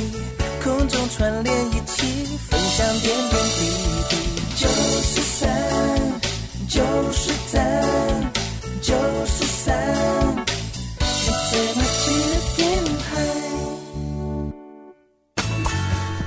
[0.63, 2.07] 空中串联一起，
[2.49, 3.67] 分享点点滴
[4.11, 4.17] 滴。
[4.55, 4.69] 九
[5.03, 5.51] 十三，
[6.69, 6.81] 九
[7.13, 8.33] 十三，
[8.81, 8.95] 九
[9.27, 9.77] 十三，
[11.01, 11.05] 你
[11.51, 12.63] 最麻吉的电
[13.01, 13.05] 台。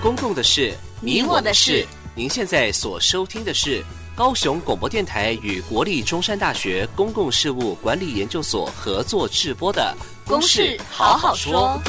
[0.04, 1.88] 公共的事，你我的事。
[2.20, 3.82] 您现在所收听的是
[4.14, 9.96] 高雄广播电台与国立中山大学公共事务管理研究所合作制播的
[10.30, 11.82] 《公事好好说》。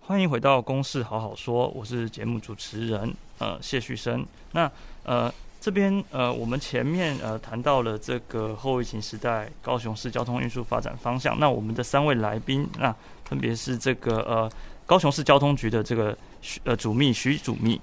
[0.00, 4.26] 欢迎回到《公事好好说》，我是节目主持人呃谢旭升。
[4.50, 4.68] 那
[5.04, 11.38] 呃这边呃我们前面呃谈到了这个后疫情时代高雄市交通运输发展方向。
[11.38, 12.92] 那我们的三位来宾，那
[13.24, 14.50] 分别是这个呃
[14.86, 16.16] 高雄市交通局的这个。
[16.64, 17.80] 呃，主秘徐主秘，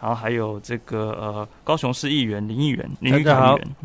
[0.00, 3.76] 然后还有这个呃，高雄市议员林议员林玉凯议员，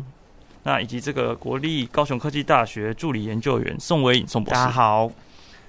[0.62, 4.58] 那以及这个国立高雄科技大学助理研究员宋维颖宋博士。
[4.58, 5.10] 大家好。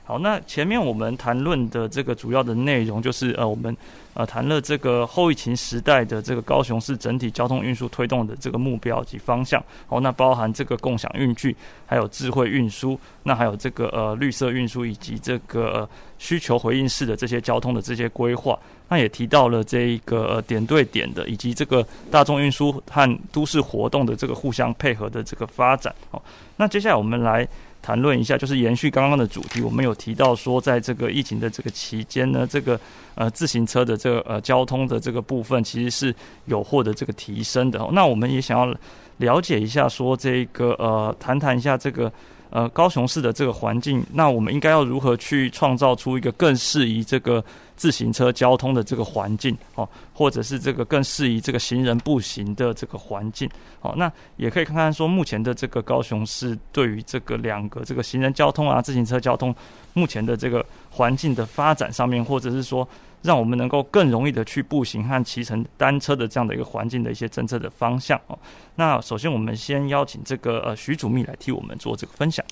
[0.08, 3.76] 好，那前面我们谈论的这个主要的内容，就是呃，我们
[4.14, 9.60] 呃谈了这个后疫情时代的这个高雄市整体交通运输推动的这个目标及方向。
[9.88, 11.56] 好，那包含这个共享运具，
[11.88, 15.90] 还有智慧运输，那还有这个呃绿色运输以及这个、
[16.20, 18.56] 需求回应式的这些交通的这些规划。
[18.88, 25.92] 那也提到了这一个呃点对点的，以及这个大众运输和都市活动的这个互相配合的这个发展。
[26.12, 26.24] 好，
[26.58, 27.48] 那接下来我们来。
[27.86, 32.80] 谈论一下，就是延续刚刚的主题，我们有提到说，在这个疫情的这个期间呢，这个
[33.14, 37.88] 呃自行车的这个呃交通的这个部分，其实是有获得这个提升的。
[37.92, 38.76] 那我们也想要
[39.18, 42.12] 了解一下，说这个呃谈谈一下这个。
[42.56, 47.44] 呃，高雄市的这个环境，那我们应该要如何去创造出一个更适宜这个
[47.76, 53.50] 自行车交通的这个环境哦，或者是这个更适宜这个行人步行的这个环境
[53.82, 53.94] 哦？
[53.98, 59.54] 那也可以看看说，目前的这个高雄市对于这个两个这个行人交通啊、自行车交通
[59.92, 62.88] 目前的这个环境的发展上面，或者是说。
[63.26, 68.38] 让我们能够更容易的去步行和骑乘单车的这样的一个环境的一些政策的方向哦。
[68.76, 72.46] 那首先我们先邀请这个呃徐主秘来替我们做这个分享。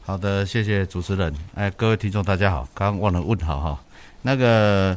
[0.00, 1.34] 好的，谢谢主持人。
[1.54, 3.78] 哎，各位听众大家好，刚刚忘了问好哈。
[4.22, 4.96] 那个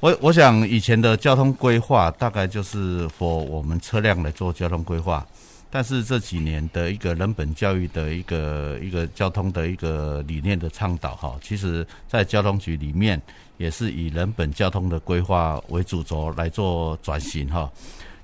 [0.00, 5.26] 我我想以前的交通规划大概就是 for 我们车辆来做交通规划，
[5.70, 13.20] 但是这几年的一个人本教育的一个一个交通的一个理念的倡导哈，其实在交通局里面。
[13.60, 17.70] 也是以人本交通的规划为主轴来做转型哈。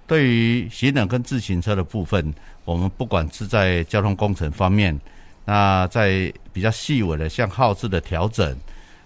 [0.06, 2.32] 对于行人跟自行车的部分，
[2.64, 4.98] 我们不管是在交通工程方面，
[5.44, 8.58] 那在比较细微的像号志的调整，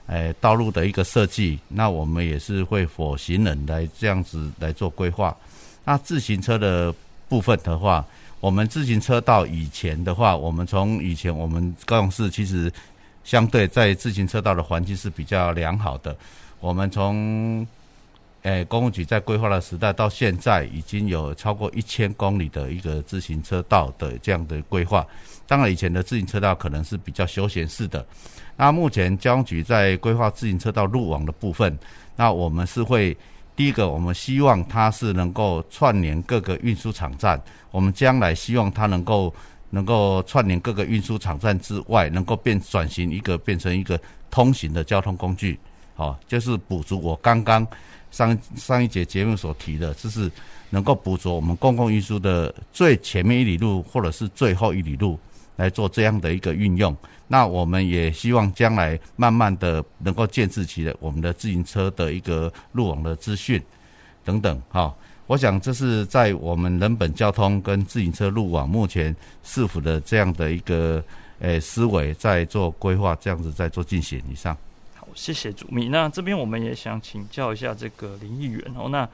[0.06, 5.36] 诶，道路的一个设计，那我们也是会否行人来这样子来做规划。
[5.84, 6.94] 那自行车的
[7.28, 8.06] 部分的话，
[8.40, 12.72] 我们自行车道以前的话，我们从以前我们高雄市其实。
[13.22, 16.16] 相对在自行车道的环境是比较良好的。
[16.58, 17.64] 我们从
[18.42, 25.06] 诶公务局在规划的时代到现在，已经有超过一千公里的一个自行车道的这样的规划。
[25.46, 28.04] 当然，以前的自行车道可能是比较休闲式的。
[28.56, 31.78] 那目前交通局在规划自行车道路网的部分，
[32.16, 33.14] 那我们是会
[33.60, 37.38] 第一个，我们希望它是能够串联各个运输场站。
[37.70, 39.34] 我们将来希望它能够。
[39.72, 45.56] 能够串联各个运输场站之外，能够变转型一个变成一个通行的交通工具，
[45.94, 47.64] 好，就是补足我刚刚
[48.10, 50.28] 上上一节节目所提的，就是
[50.70, 55.16] 能够补足我们公共运输的最前面一里路或者是最后一里路
[55.60, 56.96] 来做这样的一个运用。
[57.28, 63.62] 那我们也希望将来慢慢的能够建置起来我们的自行车的一个路网的资讯
[64.24, 64.92] 等等，哈。
[65.26, 71.04] 我想这是在我们人本交通跟自行车路网目前市府的这样的一个
[71.40, 74.56] 诶、思维在做规划，这样子在做进行以上。
[74.96, 75.88] 好，谢谢主秘。
[75.88, 79.06] 那这边我们也想请教一下这个林议员哦，那。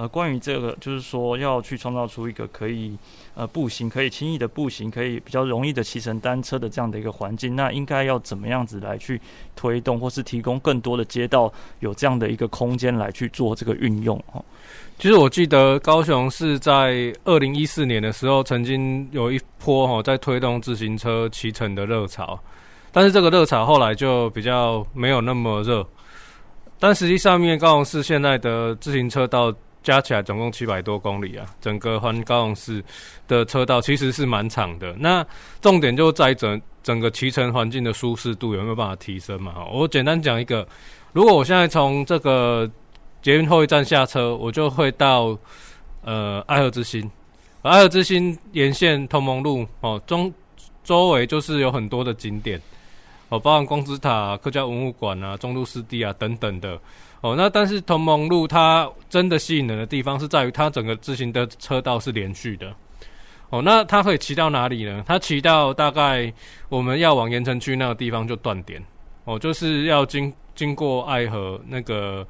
[0.00, 2.96] 呃，关于这个，就是说要去创造出一个可以
[3.34, 9.20] 呃步行、可以轻易的步行、可以比较容易的骑乘单车的这样的一个环境，那应该要怎么样子来去
[9.54, 14.42] 推动，或是提供更多的街道有这样的一个空间来去做这个运用哦？
[14.98, 22.40] 其实我记得高雄市在二零一四年的时候，曾经有一波哈在推动自行车骑乘的热潮，
[22.90, 25.86] 但是这个热潮后来就比较没有那么热，
[26.78, 29.54] 但实际上面高雄市现在的自行车道。
[29.82, 32.84] 加起来总共七百多公里啊，整个环高雄市
[33.26, 34.94] 的车道其实是蛮长的。
[34.98, 35.26] 那
[35.60, 39.54] 重点就在整整个骑乘环境的舒适度有没有办法提升嘛？
[39.72, 40.66] 我简单讲一个，
[41.12, 42.70] 如果我现在从这个
[43.22, 45.36] 捷运后一站下车，我就会到
[46.02, 47.10] 呃爱河之心，
[47.62, 50.32] 爱河之心沿线同盟路哦，中
[50.84, 52.60] 周围就是有很多的景点
[53.30, 56.78] 哦，包含光之塔、客家文物馆啊、中路湿地啊等等的。
[57.22, 62.74] 哦，那但是同盟路它真的吸引人的地方是在于它整个自行的车道是连续的。
[63.50, 65.04] 哦，那它可以骑到哪里呢？
[65.06, 66.32] 它骑到大概
[66.70, 68.82] 我们要往盐城区那个地方就断点。
[69.24, 72.26] 哦，就是要经经过爱河那个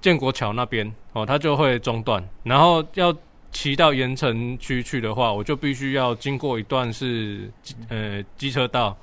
[0.00, 2.22] 建国桥那边，哦，它就会中断。
[2.44, 3.12] 然后要
[3.50, 7.50] 骑到盐城区去的话，我就必须要经过一段是
[7.88, 8.96] 呃机车道，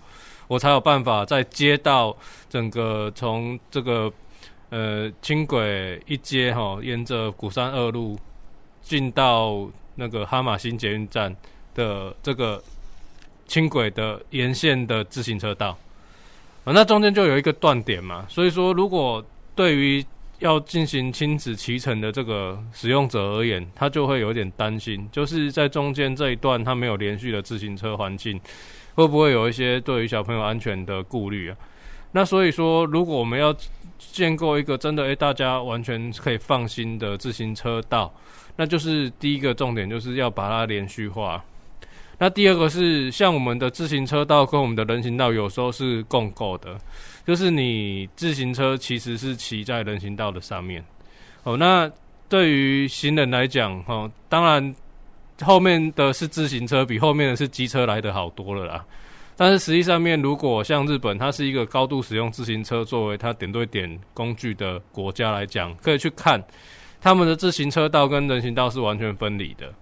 [0.48, 2.16] 我才有办法再接到
[2.48, 4.10] 整个从这个。
[4.70, 8.18] 呃，轻轨一街哈，沿着鼓山二路
[8.84, 11.36] 进到那个哈马新捷运站
[11.74, 12.62] 的这个
[13.48, 15.78] 轻轨的沿线的自行车道，
[16.66, 20.06] 啊，那中间就有一个断点嘛，所以说如果对于
[20.38, 28.40] 要进行亲子骑乘的这个使用者而言，他就会有点担心，就是在中间这一段他没有连续的自行车环境，
[28.94, 31.58] 会不会有一些对于小朋友安全的顾虑啊？
[32.12, 33.56] 那所以说，如果我们要
[33.98, 38.14] 建构一个真的诶、大家完全可以放心的自行车道，
[38.56, 41.44] 那就是第一个重点，就是要把它连续化。
[42.18, 46.78] 那第二个是，像我们的自行车道跟我们的人行道有时候是共构的，
[47.26, 50.84] 就是你自行车其实是骑在人行道的上面。
[51.44, 51.90] 哦，那
[52.28, 54.76] 对于行人来讲，哦，当然
[55.42, 58.86] 后面的是自行车，比后面的是机车来的好多了啦。
[59.42, 66.44] 但是实际上面，如果像日本，它是一个高度使用自行车作为它点对点工具的国家来讲，可以去看
[67.00, 69.74] 他们的自行车道跟人行道是完全分离的。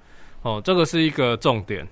[0.44, 1.88] 哦，这个是一个重点。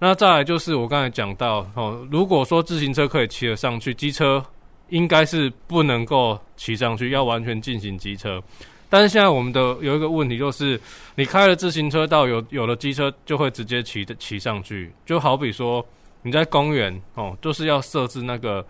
[0.00, 4.44] 那再来就是我刚才讲到，哦，如果说自行车可以骑得上去，机车
[4.88, 8.42] 应该是不能够骑上去，要完全进行机车。
[8.88, 10.80] 但是现在我们的有一个问题，就是
[11.14, 15.86] 你开了自行车道，有有了机车就会直接骑骑上去，就好比说
[16.26, 18.66] 你在公园哦，就是要设置那个，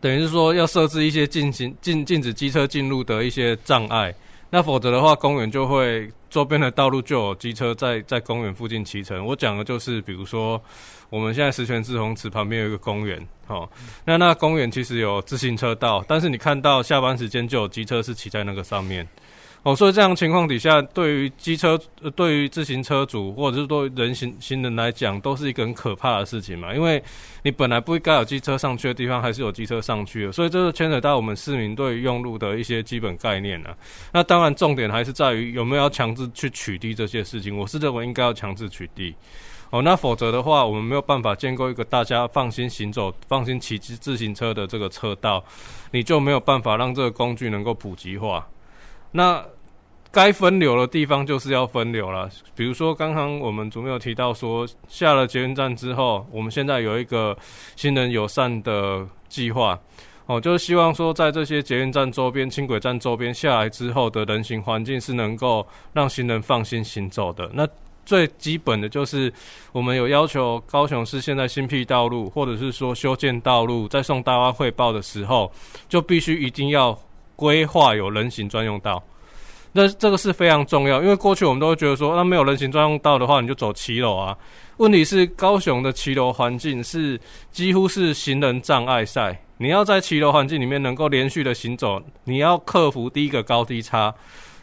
[0.00, 4.14] 等于是说要设置一些禁行禁禁止机车进入的一些障碍。
[4.48, 9.22] 那否则的话，公园就会周边的道路就有机车在在公园附近骑乘。
[9.22, 10.58] 我讲的就是，比如说
[11.10, 13.68] 我们现在十全滞洪池旁边有一个公园，哦，
[14.06, 19.06] 那那公园其实有自行车道，但是你看到下班时间就有机车是骑在那个上面。
[19.68, 26.74] 哦，所以这样情况底下，对于机车、呃，对于自行车主或者是对人行行人来讲，都是一个很可怕的事情嘛。
[26.74, 27.02] 因为
[27.42, 33.76] 你本来不应该有机车上去的地方，还是有机车上去的，所以这是牵扯到我们市民对于用路的一些基本概念啊。
[34.10, 37.54] 那当然，重点还是在于有没有要强制去取缔这些事情。
[37.54, 39.12] 我是认为应该要强制取缔。
[39.68, 45.44] 哦，那否则的话，我们没有办法建构一个大家放心行走、放心骑自行车的这个车道，
[45.90, 48.48] 你就没有办法让这个工具能够普及化。
[49.10, 49.42] 那
[50.18, 52.28] 该分流的地方就是要分流了。
[52.56, 57.38] 比如说，刚刚我们主没有提到说，下了捷运站之后，我们现在有一个
[57.76, 59.78] 行人友善的计划，
[60.26, 67.48] 哦，就是希望说，在这些捷运站周边、轻轨站周边下来之后的人行环境是能够让行人放心行走的。
[67.54, 67.64] 那
[68.04, 69.32] 最基本的就是，
[69.70, 75.52] 我们有要求高雄市现在新辟道路，或者是说修建道路，在送大发汇报的时候，
[75.88, 76.98] 就必须一定要。
[77.38, 79.00] 规划有人行专用道，
[79.78, 84.36] 这这个是非常重要，因为过去我们都会觉得说，那没有人行专用道的话，你就走骑楼啊。
[84.78, 87.20] 问题是高雄的骑楼环境是
[87.52, 94.12] 几乎是行人障碍赛，你要在骑楼环境里面能够连续的行走，你要克服第一个高低差，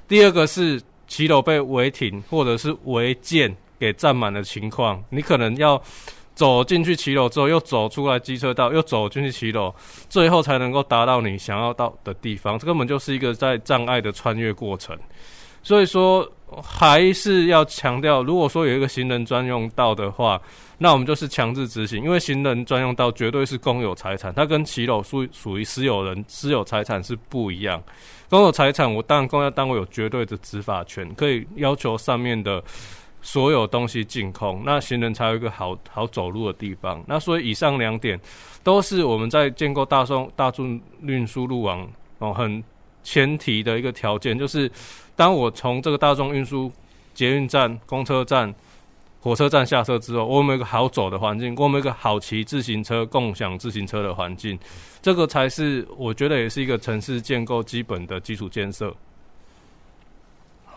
[0.06, 5.82] 第二个是骑楼被违停或者是违建给占满的情况，你可能要。
[6.36, 9.74] 走进去骑楼之后，又走出来机车道，又走进去骑楼，
[10.10, 12.60] 最后才能够达到你想要到的地方。
[12.60, 14.98] 这根本就是一个在障碍的穿越过程。
[15.64, 16.30] 所以说，
[16.62, 20.40] 还是要强调，如果说有一个行人专用道的话，
[20.78, 27.82] 那我们就是强制执行，因为行人专用道绝对是公有财产，它跟骑楼属属于私有人私有财产是不一样。
[28.30, 32.62] 公有财产，我当然公家单位有绝对的执法权，可以要求上面的。
[33.26, 37.04] 所有东西净空，那行人才有一个好好走路的地方。
[37.08, 38.20] 那所以以上两点
[38.64, 42.64] 都是我们在建构大众大众运输路网哦很
[43.04, 44.72] 前提的一个条件，就是
[45.16, 46.72] 当我从这个大众运输
[47.16, 48.54] 捷运站、公车站、
[49.20, 54.58] 火车站下车之后，我们有一个好走的环境，我们有一个好骑自行车、共享自行车的环境，
[55.02, 58.96] 这个才是我觉得也是一个城市建构基本的基础建设。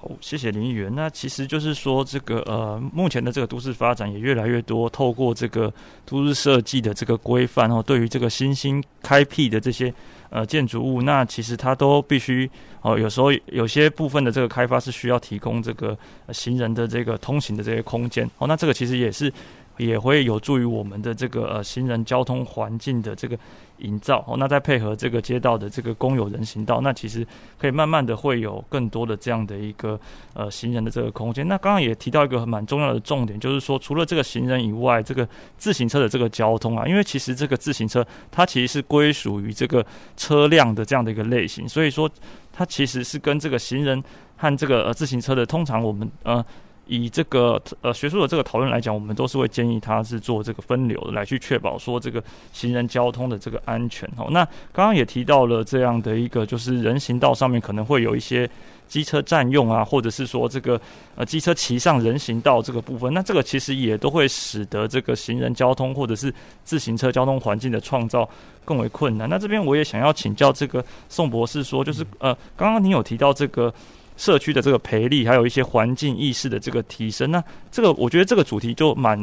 [0.00, 0.94] 好，谢谢林议员。
[0.94, 5.72] 那其实就是说，这个呃，目前的这个都市发展也越来越多，透过这个
[6.06, 9.92] 都市设计的这个规范哦，对于这个新兴开辟的这些
[10.30, 12.48] 呃建筑物，那其实它都必须
[12.82, 15.98] 哦，有时候有些部分的这个开发是需要提供这个
[16.32, 19.32] 行人的这个通行的这些空间哦，那这个其实也是。
[19.78, 23.38] 也会有助于我们的这个呃行人交通环境的这个
[23.78, 27.26] 营造哦，那再配合这个街道的这个公有人行道，那其实
[27.56, 29.98] 可以慢慢的会有更多的这样的一个
[30.34, 31.46] 呃行人的这个空间。
[31.46, 35.26] 那刚刚也提到一个蛮重要的重点，就是说除了这个行人以外，这个
[35.56, 39.84] 自行车的这个交通啊，因为其实这个自行车它其实是归属于这个
[40.16, 42.10] 车辆的这样的一个类型，所以说
[42.52, 44.02] 它其实是跟这个行人
[44.36, 46.44] 和这个呃自行车的，通常我们呃。
[46.88, 52.22] 以这个呃学术的这个讨论来讲，我们都是会建议他是做这个分流的，来去确保说这个
[52.52, 54.08] 行人交通的这个安全。
[54.16, 58.48] 哦，那刚刚也提到了这样的一个，就是人行道上面可能会有一些
[58.88, 60.80] 机车占用啊，或者是说这个
[61.14, 66.32] 呃机车骑上人行道这个部分，那这个其实也都会使得这个行人交通或者是
[66.64, 68.28] 自行车交通环境的创造
[68.64, 69.28] 更为困难。
[69.28, 73.72] 那这边我也想要请教这个宋博士说，就是呃刚刚你有提到这个。
[74.18, 77.30] 社区的这个培力，还有一些环境意识的这个提升。
[77.30, 77.42] 那
[77.72, 79.18] 这个我觉得这个主题就蛮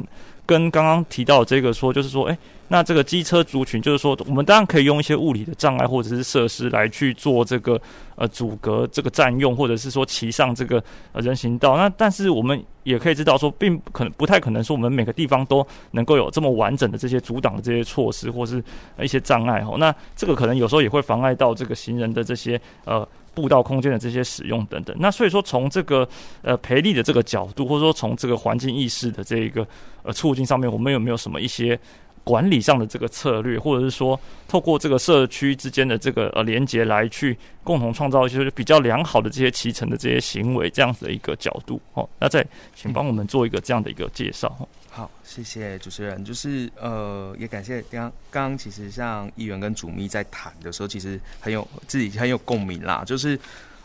[0.47, 2.37] 跟刚刚提到这个说，就是说，诶，
[2.69, 7.79] 那这个机车族群，就是说，我们当然可以用一些物理的障碍或者是设施来去做这个
[8.15, 10.81] 呃阻隔这个占用，或者是说骑上这个
[11.11, 11.75] 呃人行道。
[11.75, 18.63] 那但是我们也可以知道说，并可能不太可能说我们每个地方都能够有这么完整的这些阻挡的这些措施，或是
[19.01, 19.75] 一些障碍哈。
[19.77, 23.05] 那这个可能有时候也会妨碍到这个行人的这些呃。
[23.35, 26.07] 步道空间的这些使用等等，那所以说从这个
[26.41, 29.67] 呃培利的这个角度，或者说从这个环境意识的这一个
[30.03, 31.77] 呃促进上面，我们有没有什么一些
[32.23, 42.09] 管理上的这个策略，或者是说透过这个社区之间的这个呃连接来去共同创造一些比较良好的这些骑乘的这些行为，这样子的一个角度哦？
[42.19, 44.57] 那再请帮我们做一个这样的一个介绍。
[44.95, 46.23] 好，谢谢主持人。
[46.23, 53.03] 就是呃，也感谢刚刚其实像议员跟主秘在谈的时候，其实很有自己很有共鸣啦。
[53.05, 53.37] 就是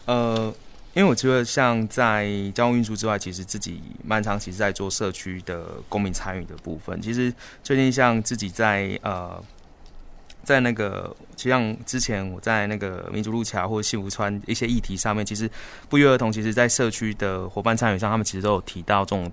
[0.04, 0.54] 呃，
[0.94, 7.02] 因为我觉得像在交通运输之外，其实自己漫长其实在做社区的公民参与的部分。
[7.02, 7.34] 其实
[7.64, 9.42] 最近像自己在呃，
[10.44, 15.50] 在那个，其实像之前我在那个民族路桥或者幸福川一些议题上面，其实
[15.88, 19.24] 不约而同，其实在社区的伙伴参与上，他们其实都有提到这种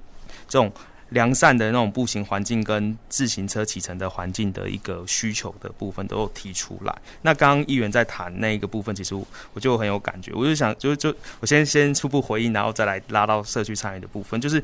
[0.47, 0.71] 这种。
[1.09, 6.95] 良善的那种步行环境跟自行车启程的环境的一个需求的部分都有提出来。
[7.21, 9.15] 那刚刚议员在谈那一个部分，其实
[9.53, 10.31] 我就很有感觉。
[10.33, 14.39] 我就想，就就我先先初步回应，然后再来拉到社区参与的部分。
[14.41, 14.63] 就是，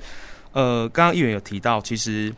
[0.52, 2.34] 呃，刚刚议员有提到，其实。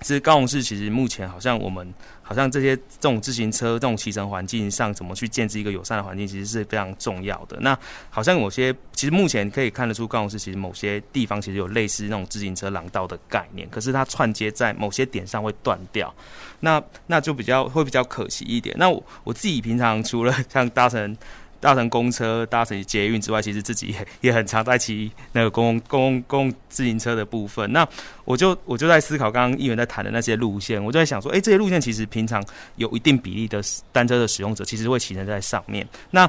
[0.00, 1.94] 其实高雄市其实目前好像我们
[2.24, 7.56] 好像这些这种自行车这种骑乘环境上，怎么去建置一个友善的环境，其实是非常重要的。
[7.60, 7.78] 那
[8.10, 16.12] 好像有些其实目前可以看得出，高雄市其实某些地方其实有类似那种自行车廊道的概念，可是它串接在某些点上会断掉，
[16.60, 18.74] 那那就比较会比较可惜一点。
[18.78, 21.16] 那我我自己平常除了像搭乘。
[21.64, 27.72] 搭乘公车、搭乘捷运之外，其实自己也 也很常在骑那个公共、公共、公共自行车的部分。
[27.72, 27.88] 那
[28.26, 32.44] 我就我就在思考，刚刚议员在谈的那些路线，我就在想说，诶，这些路线其实平常
[32.76, 35.88] 有一定比例的单车的使用者，其实会骑乘在上面。
[36.10, 36.28] 那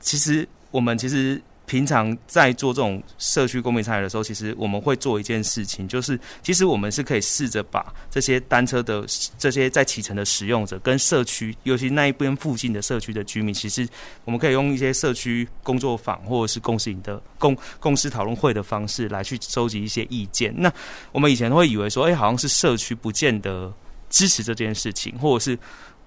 [0.00, 1.40] 其实我们其实。
[1.72, 9.06] 平常在做这种社区公民参与的时候，其实我们会做一件事情，就是其实我们是可以试着把这些单车的
[9.38, 13.88] 这些在启程的使用者跟社区，尤其那一边附近的社区的居民，其实
[14.26, 20.52] 我们可以用一些社区工作坊或者是共识营的共共识讨论会的方式来去收集一些意见。
[20.54, 20.70] 那
[21.10, 23.72] 我们以前会以为说，哎，好像是社区不见得
[24.10, 25.58] 支持这件事情，或者是。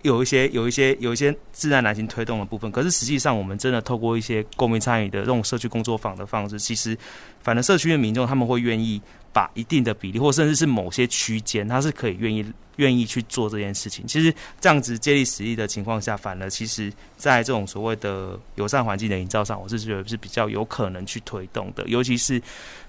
[0.06, 6.98] 有一些有一些有一些自然男性推动的部分，可是实际上我们真的透过一些公民参与的这种社区工作坊的方式，其实
[7.42, 9.02] 反正社区的民众他们会愿意
[9.34, 12.46] 把一定的比例，或甚至是某些区间，他是可以愿意。
[12.78, 21.88] 愿意去做这件事情，其实这样子借力使力的情况下，反而其实在这种所谓的友善环境的营造上，我是觉得是比较有可能去推动的。
[21.88, 22.42] 尤其是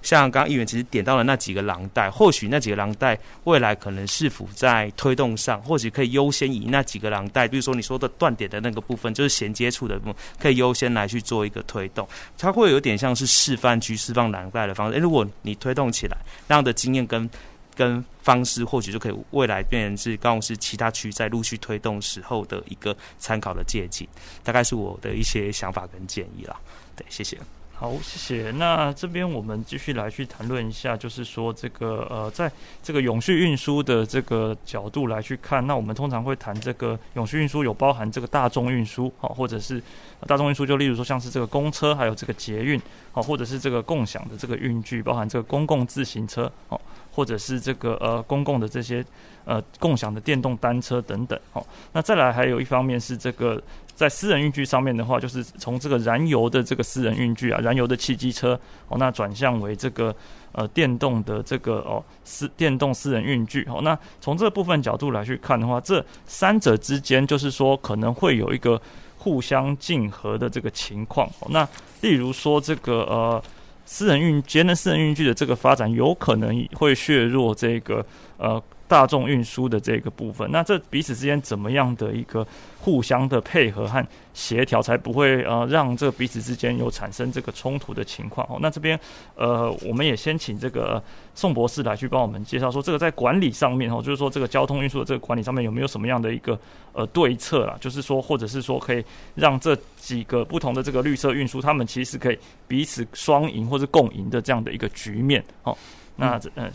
[0.03, 12.07] 像刚刚议员其实点到了那几个廊带，或许那几个廊带未来可能是否在推动上，或许可以优先以那几个廊带，比如说你说的断点的那个部分，就是衔接处的部分，可以优先来去做一个推动。
[12.37, 14.99] 它会有点像是示范区、释放廊带的方式。
[14.99, 16.17] 如果你推动起来，
[16.49, 17.29] 那样的经验跟。
[17.77, 24.09] 跟方式或许就可以未来变成是高雄市其他区在陆续推动时候的一个参考的借鉴，
[24.43, 26.57] 大概是我的一些想法跟建议啦。
[26.97, 27.39] 对，谢谢。
[27.79, 28.51] 好，谢谢。
[28.53, 32.51] 那这边我们继续来去谈论一下，就是说这个呃，在
[32.83, 39.83] 这个永续运输的这个角度来去看，那我们通常会谈这个永续运输有包含这个大众运输，好，或者是
[40.27, 42.81] 大众运输，就例如说像是这个公车，还有这个捷运，
[43.13, 46.81] 好，或者是这个共享的这个运具，包含这个公共自行车，好。
[47.17, 49.03] 或者是这个呃公共的这些
[49.47, 53.61] 呃共享的电动单车等等，哦，那再来还有一方面是这个
[53.95, 60.15] 在私人运具上面的话，就是从这个燃油的这个私人运具啊，燃油的汽机车哦，那转向为这个
[60.53, 68.79] 呃电动的这个哦私电动私人运具，哦，那从这部分角度来去看的话，这三者之间就是说可能会有一个
[69.17, 71.67] 互相竞合的这个情况，哦，那
[72.03, 73.43] 例如说这个呃。
[73.87, 78.05] 私人运节能私人运具的这个发展，有可能会削弱这个
[78.37, 78.63] 呃。
[78.89, 82.47] 大众运输的这个部分，那这彼此之间怎么样的一个
[82.81, 88.59] 互相的配合和协调，才不会呃让这彼此之间有产生这个冲突的情况哦？
[88.61, 88.99] 那这边
[89.35, 91.03] 呃，我们也先请这个
[91.35, 96.59] 宋博士来去帮我们介绍，说这个在管理上面哦，就是说这个交通运输的这个管理上面有没有什么样的一个
[96.93, 97.77] 呃对策啦？
[97.81, 105.77] 就是说，或者是说可以让这几个不同的这个绿色运输，他们其实可以彼此双赢或者共赢的这样的一个局面哦？
[106.15, 106.71] 那这呃。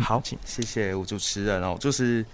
[0.00, 1.76] 好，请谢谢吴主持人哦。
[1.80, 2.24] 就是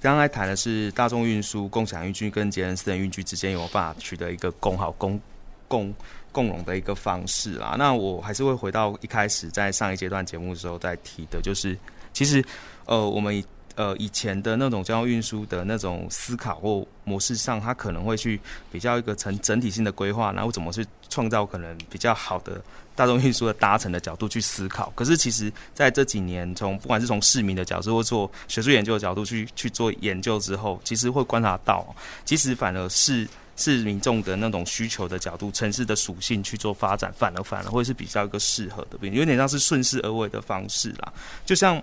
[0.00, 5.20] 刚才谈的是大众运输、共享运具跟节能私人运具之间有办法取得一个共好共
[5.68, 5.94] 共
[6.32, 7.76] 共荣的一个方式啦。
[7.78, 11.76] 那我还是会回到一开始在上一阶段节目的时候在提的，就是
[12.12, 12.44] 其实
[12.86, 13.42] 呃我们。
[13.76, 18.40] 呃，以前的那种交通运输的那种思考或模式上，它可能会去
[18.70, 22.62] 比较一个成整体性的规划，然后怎么去创造可能比较好的
[22.94, 24.92] 大众运输的搭乘的角度去思考。
[24.94, 31.84] 可是，其实在这几年，从不管是从市民的角度或做学术研究的角度去去做研究之后，其实会观察到，
[32.24, 41.12] 其实反而是是民众的那种需求的角度、城市的属性去做发展，反而反而会是比较一个适合的，有点像是顺势而为的方式啦，
[41.44, 41.82] 就像。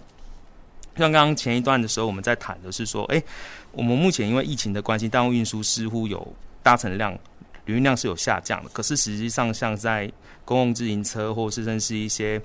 [0.98, 3.24] 像刚刚前一段的时候，我们在谈的是说，哎、
[3.72, 7.18] 我们目前因为疫情的关系，大众运输似乎有搭乘量、
[7.64, 8.70] 旅运量是有下降的。
[8.72, 10.12] 可是实际上，像在
[10.52, 12.42] 公共自行车，或是甚至一些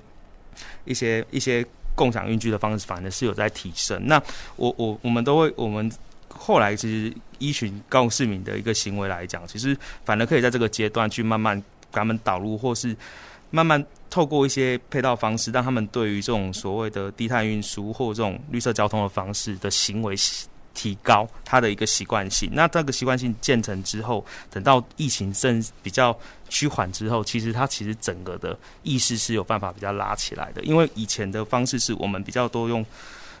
[0.85, 4.01] 一些一些共享运具的方式，反而是有在提升。
[4.07, 4.21] 那
[4.55, 5.91] 我我我们都会，我们
[6.29, 12.95] 后来其实依循高市民的一个行为来讲，其实反而可以在这个阶段去慢慢给他们导入，或是
[13.51, 13.85] 慢慢。
[14.09, 20.15] 透过一些配套方式，让他们对于这种所谓的低碳运输或这种绿色交通的方式的行为
[20.77, 22.47] 提高他的一个习惯性。
[22.53, 26.15] 那这个习惯性建成之后，等到疫情正比较
[26.47, 30.63] 趋缓之后，其实它其实整个的意识是有办法比较拉起来的。
[30.63, 32.85] 因为以前的方式是我们比较多用，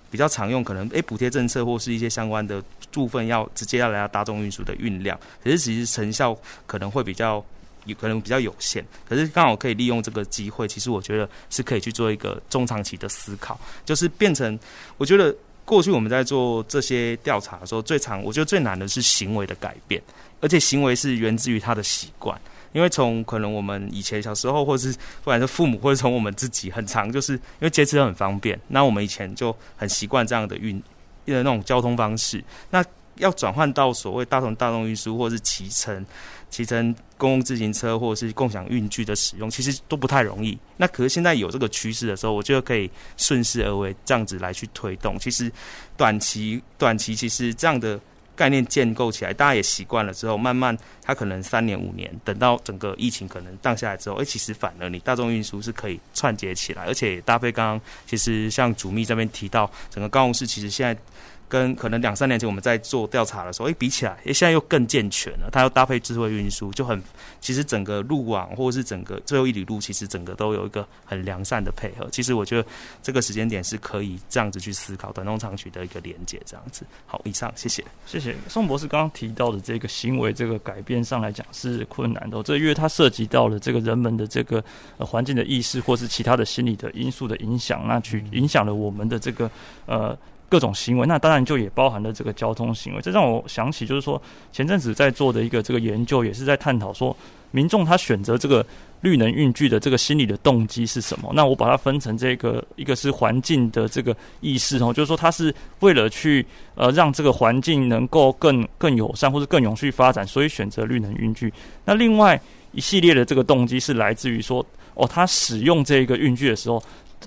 [0.09, 2.61] 比较常用可能诶补贴政策或是一些相关的
[2.91, 6.35] 部分要直接要来到大众运输的运量，可是其实成效
[6.65, 7.45] 可能会比较。
[7.85, 14.59] 有可能比较有限，可是刚好可以利用这个机会，其实我觉得是可以去做一个中长期的思考，就是变成
[14.97, 15.33] 我觉得
[15.67, 20.01] 过去我们在做这些调查的时候，最常我觉得最难的是行为的改变，
[20.39, 22.39] 而且行为是源自于他的习惯，
[22.71, 30.79] 因为从可能我们以前小时候，或是不管是父母，或者从我们自己很常，就是因为接车很方便，那我们以前就很习惯这样的运
[31.25, 32.81] 的那种交通方式，那
[33.15, 36.05] 要转换到所谓大众大众运输或是骑乘。
[36.49, 40.57] 骑乘公共自行车或者是共享运具的使用，其实都不太容易。
[40.77, 45.17] 那可是现在有这个趋势的时候，我觉得可以顺势而为，这样子来去推动。
[45.19, 45.51] 其实
[45.95, 47.99] 短期短期其实这样的
[48.35, 61.01] 概念建构起来，大家也习惯了之后，慢慢它可能三年五年，等到整个疫情可能降下来之后，哎，其实反而你大众运输是可以串接起来，而且搭配刚刚其实像主秘这边提到，整个高雄市其实现在。
[61.49, 65.49] 跟可能两三年前我们在做调查的时候，诶、比起来，诶、现在又更健全了。
[65.51, 67.01] 它要搭配智慧运输，就很，
[67.39, 72.07] 其实整个路网或者是整个最后一里路，其实整个都有一个很良善的配合。
[72.11, 72.67] 其实我觉得
[73.01, 76.85] 这个时间点是可以这样子去思考短中长期的一个连接，这样子。
[77.05, 84.61] 好，以上，谢谢，谢谢宋博士刚刚提到的这个行为这个改变上来讲是困难的，这因为它涉及到了这个人们的这个
[84.97, 89.49] 呃环境的意识，或是其他的心理的因素的影响，那去影响了我们的这个
[89.85, 90.17] 呃。
[90.49, 93.01] 各种行为，那当然就也包含了这个交通行为。
[93.01, 94.21] 这让我想起，就是说
[94.51, 97.15] 前阵子在做的一个这个研究，也是在探讨说，
[97.51, 98.65] 民众他选择这个
[99.01, 101.29] 绿能运具的这个心理的动机是什么？
[101.33, 106.45] 那我把它分成这个，一个是环境的这个意识哦，就是说他是为了去
[106.75, 111.53] 呃让这个环境能够更更友善或者更永续发展，所以选择绿能运具。
[111.83, 112.39] 那另外
[112.71, 116.81] 一系列的这个动机是来自于说，哦，他使用这个运具的时候。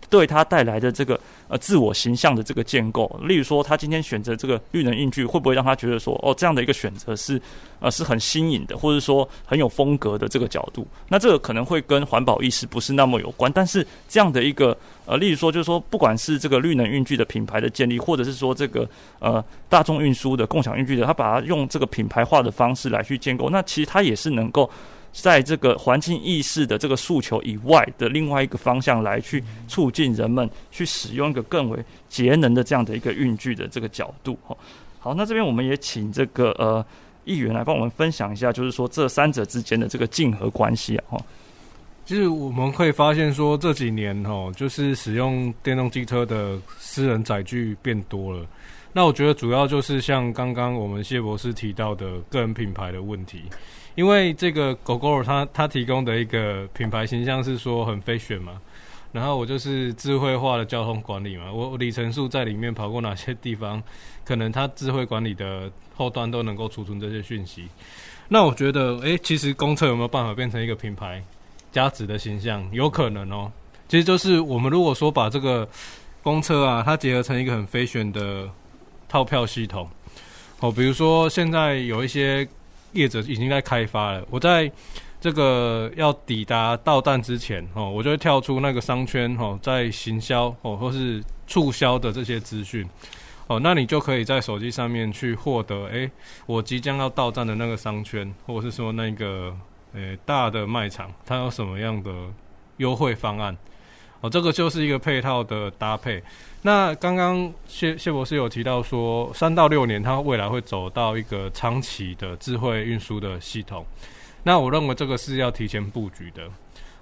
[0.09, 1.19] 对他带来的这个
[1.49, 7.41] 呃自我形象的这个建构，例如说他今天选择这个绿能运具，会不会让他觉得说哦这样的一个选择是
[7.81, 10.87] 呃是很新颖的，或者说很有风格的这个角度？
[11.09, 14.77] 那这个可能会跟环保意识不是那么有关，但是这样的一个
[15.07, 18.89] 呃例如说就是说不管是这个绿能运具的品牌的建立，或者是说这个
[19.19, 24.71] 呃大众运输的共享运具的，他把它用这个品牌化的方式来去建构，那其实它也是能够。
[25.13, 34.57] 在这个环境意识的这个诉求以外的另外一个方向来去促进人们去使用一个更为节能的这样的一个运具的这个角度哈。
[35.01, 36.85] 好，那这边我们也请这个呃
[37.25, 41.25] 议员来帮我们分享一下，就是说这三者之间的这个竞合关系啊哈。
[42.07, 48.47] 其实我们会发现说这几年哈，就是使用电动机车的私人载具变多了。
[48.93, 53.43] 那我觉得主要就是像刚刚我们谢博士提到的个人品牌的问题。
[54.01, 58.59] 因为这个 Gogoro 它它提供的一个品牌形象是说很 fashion 嘛，
[59.13, 63.83] 然后我就是智慧化的交通管理嘛，我里程数在里面跑过哪些地方，
[64.25, 67.69] 可能它智慧管理的后端都能够储存这些讯息。
[68.29, 71.23] 那我觉得，诶，其实公车有没有办法变成一个品牌
[71.71, 72.67] 价值的形象？
[72.73, 73.53] 有可能哦。
[73.87, 75.69] 其实就是我们如果说把这个
[76.23, 78.49] 公车啊，它结合成一个很 fashion 的
[79.11, 79.87] 套票系统，
[80.61, 82.49] 哦，比如说现在有一些。
[82.93, 84.25] 业者已经在开发了。
[84.31, 84.71] 我在
[85.21, 92.89] 这个要抵达到站之前，哦，我就会跳出那个商圈，哦，在行销哦或是促销的这些资讯，
[93.47, 96.11] 哦，那你就可以在手机上面去获得，诶，
[96.47, 99.55] 我即将要到站的那个商圈，或者是说那个
[99.93, 102.11] 呃大的卖场，它有什么样的
[102.79, 103.57] 优惠方案？
[104.23, 106.23] 哦，这个就是一个配套的搭配。
[106.63, 113.85] 那刚刚谢谢博士有提到说，三到六年，它未来会走到一个长期的智慧运输的系统。
[114.43, 116.43] 那我认为这个是要提前布局的。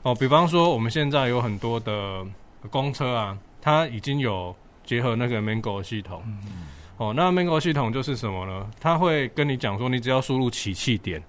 [0.03, 2.25] 哦，比方说我们现在有很多的
[2.71, 4.55] 公车啊，它已经有
[4.85, 6.23] 结合那个 Mango 系统。
[6.97, 8.71] 哦，那 Mango 系统就是什么呢？
[8.81, 11.21] 它会跟你讲说，你只要输入起訖点。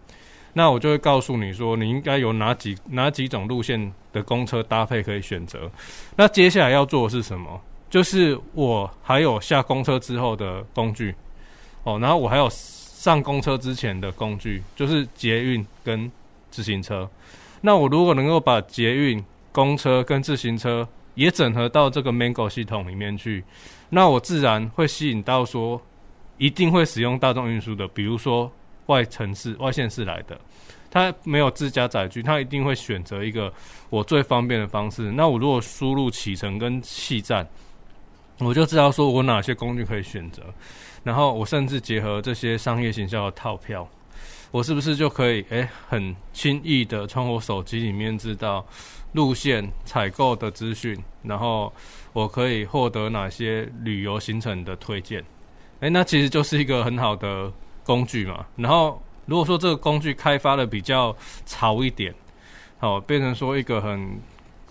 [0.54, 5.70] 那我就会告诉你说，你应该有哪几哪几种路线的公车搭配可以选择。
[6.16, 7.60] 那接下来要做的是什么？
[7.90, 11.16] 就是我还有下公车之后的工具，
[11.84, 16.12] 哦，然后我还有上公车之前的工具，就是捷运跟
[16.52, 17.10] 自行车。
[17.62, 23.44] 那我如果能够把捷运、公车跟自行车也整合到这个 Mango 系统里面去，
[23.90, 25.82] 那我自然会吸引到说
[26.38, 28.52] 一定会使用大众运输的，比如说。
[28.90, 30.36] 外城市、外县市来的，
[30.90, 33.54] 他没有自家载具，他一定会选择一个
[33.92, 35.12] 我最方便的方式。
[35.12, 37.48] 那我如果输入启程跟气站，
[38.40, 40.44] 我就知道说我哪些工具可以选择。
[41.04, 43.88] 然后我甚至结合这些商业行销的套票，
[44.52, 48.66] 我是不是就可以诶、很轻易的从我手机里面知道
[49.14, 51.72] 路线采购的资讯，然后
[52.14, 55.24] 我可以获得哪些旅游行程的推荐？
[55.80, 57.52] 诶、那其实就是一个很好的。
[57.86, 61.16] 工具嘛，然后如果说这个工具开发的比较
[61.48, 62.14] 潮一点，
[62.82, 64.20] 哦，变成说一个很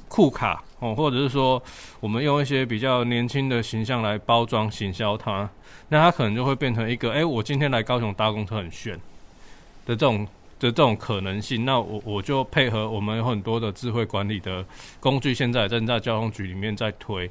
[0.07, 1.63] 酷卡哦，或者是说
[2.01, 5.49] 我们用一些比较年轻的形象来包装行销它，
[5.89, 8.95] 那它可能就会变成一个，哎，我今天来高雄搭公车很炫
[9.87, 10.25] 的这种
[10.59, 11.65] 的这种可能性。
[11.65, 14.65] 那我我就配合我们有很多的智慧管理的
[15.01, 17.31] 工具，现在正在交通局里面在推，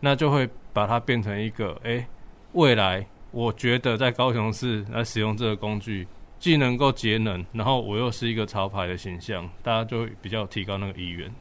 [0.00, 2.06] 那就会把它变成一个，哎，
[2.52, 3.06] 未来。
[3.34, 6.06] 我觉得在高雄市来使用这个工具，
[6.38, 11.32] 既能够节能，然后我又是一个潮牌的形象，大家就会比较提高那个意愿。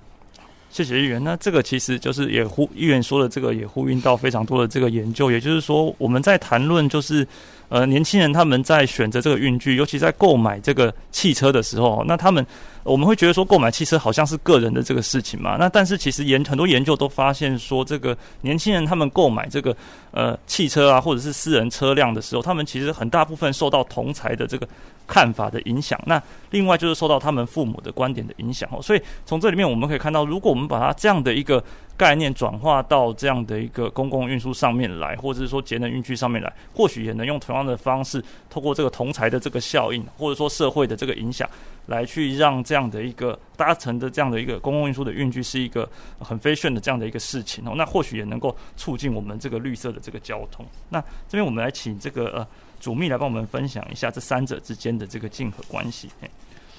[0.72, 1.24] 谢谢议员。
[1.24, 7.28] 那这个其实就是也呼议员说的这个也呼应到非常多的这个研究，也就是说我们在谈论就是
[7.70, 12.46] 呃年轻人他们在选择这个运具，尤其在购买这个汽车的时候，那他们。
[12.84, 19.78] 我们会觉得说购买汽车好像是个人的这个事情嘛，那但是其实研很多研究都发现说，这个年轻人他们购买这个
[20.10, 24.68] 呃汽车啊或者是私人车辆的时候，他们其实很大部分受到同财的这个
[25.12, 31.62] 看法的影响，那另外就是受到他们父母的观点的影响哦，所以从这里面我们可以看到，如果我们把它这样的一个。
[31.98, 41.48] 概念转化到这样的一个公共运输上面来，或者是说节能运具上面来，或许也能用同样的方式，透过这个同侪的这个效应，或者说社会的这个影响，
[41.86, 45.88] 来去让这样的一个搭乘的这样的一个公共运输的运具是一个
[46.18, 47.74] 很 fashion 的这样的一个事情哦。
[47.76, 50.66] 那或许也能够促进我们这个绿色的这个交通。
[50.90, 51.00] 那
[51.30, 52.48] 这边我们来请这个呃
[52.82, 56.10] 主秘来帮我们分享一下这三者之间的这个竞合关系。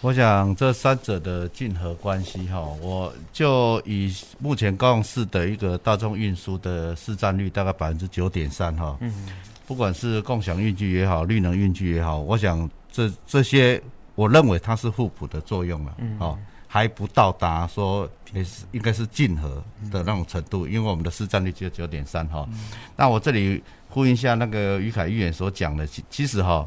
[0.03, 9.29] 我想这三者的竞合关系哈，我就以目前高雄市的一个大众运输的市占率大概百分之九点三哈，嗯，
[9.65, 13.81] 不管是共享运具也好，绿能运具也好，我想这这些
[14.17, 16.37] 我认为它是互补的作用了，嗯，哦，
[16.73, 22.49] 还不到达说也是应该是竞合的那种程度，因为我们的市占率只有九点三哈，
[22.97, 26.67] 那我这里呼应一下那个于凯议员所讲的，其其实哈。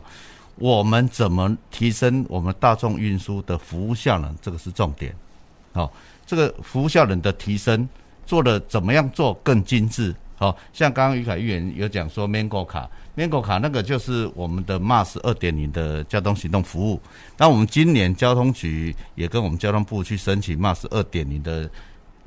[0.57, 4.33] 我们怎么提升我们大众运输的服务效能？
[4.41, 5.13] 这个是重点。
[5.73, 5.91] 好，
[6.25, 7.85] 这个服务效能的提升，
[8.25, 10.15] 做的怎么样做更精致？
[10.37, 17.01] 好，像刚刚于凯议员有讲说，Mango 卡，Mango 卡那个就是我们的 MaaS 二点零的交通行动服务。
[17.37, 21.69] 那我们今年交通局也跟我们交通部去申请 MaaS 二点零的，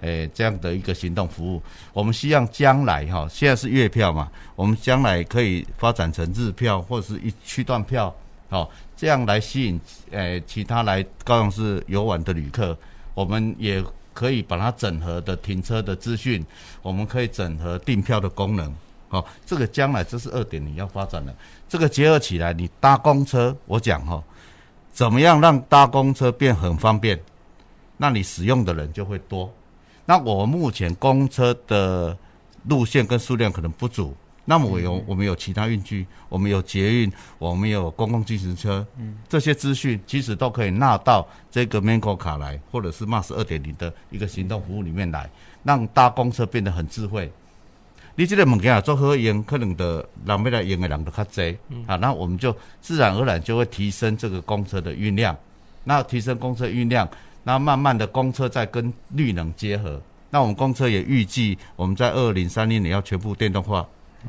[0.01, 1.63] 诶这样的一个行动服务。
[1.93, 8.15] 我们希望将来哈，现在是月票嘛，我们将来可以发展成日票或者是一区段票。
[8.51, 9.81] 好，这样来吸引
[10.11, 12.77] 诶其他来高雄市游玩的旅客，
[13.15, 13.85] 我们也
[14.15, 16.45] 可以把它整合的停车的资讯，
[16.81, 18.75] 我们可以整合订票的功能。
[19.09, 21.35] 好，这个将来这是二点零要发展的，
[21.69, 24.23] 这个结合起来，你搭公车，我讲哈，
[24.93, 27.19] 怎么样让搭公车变很方便，
[27.97, 29.51] 那你使用的人就会多。
[30.05, 32.17] 那我目前公车的
[32.65, 34.15] 路线跟数量可能不足。
[34.45, 45.29] 那么我有我们有其他运具，我们有捷运，我们有公共计程车，嗯，这些资讯其实都可以纳到这个 Mango 卡来，或者是 MaaS 二点零的一个行动服务里面来，
[45.65, 47.31] 让搭公车变得很智慧。
[48.19, 51.43] 你这个物件做好用，可能的人要来用的人都较多，
[51.87, 55.37] 啊，那我们就自然而然就会提升这个公车的运量。
[55.85, 57.09] 那提升公车运量，
[57.45, 63.87] 那慢慢的公车再跟绿能结合，那我们公车也预计我们在二零三零年要全部电动化。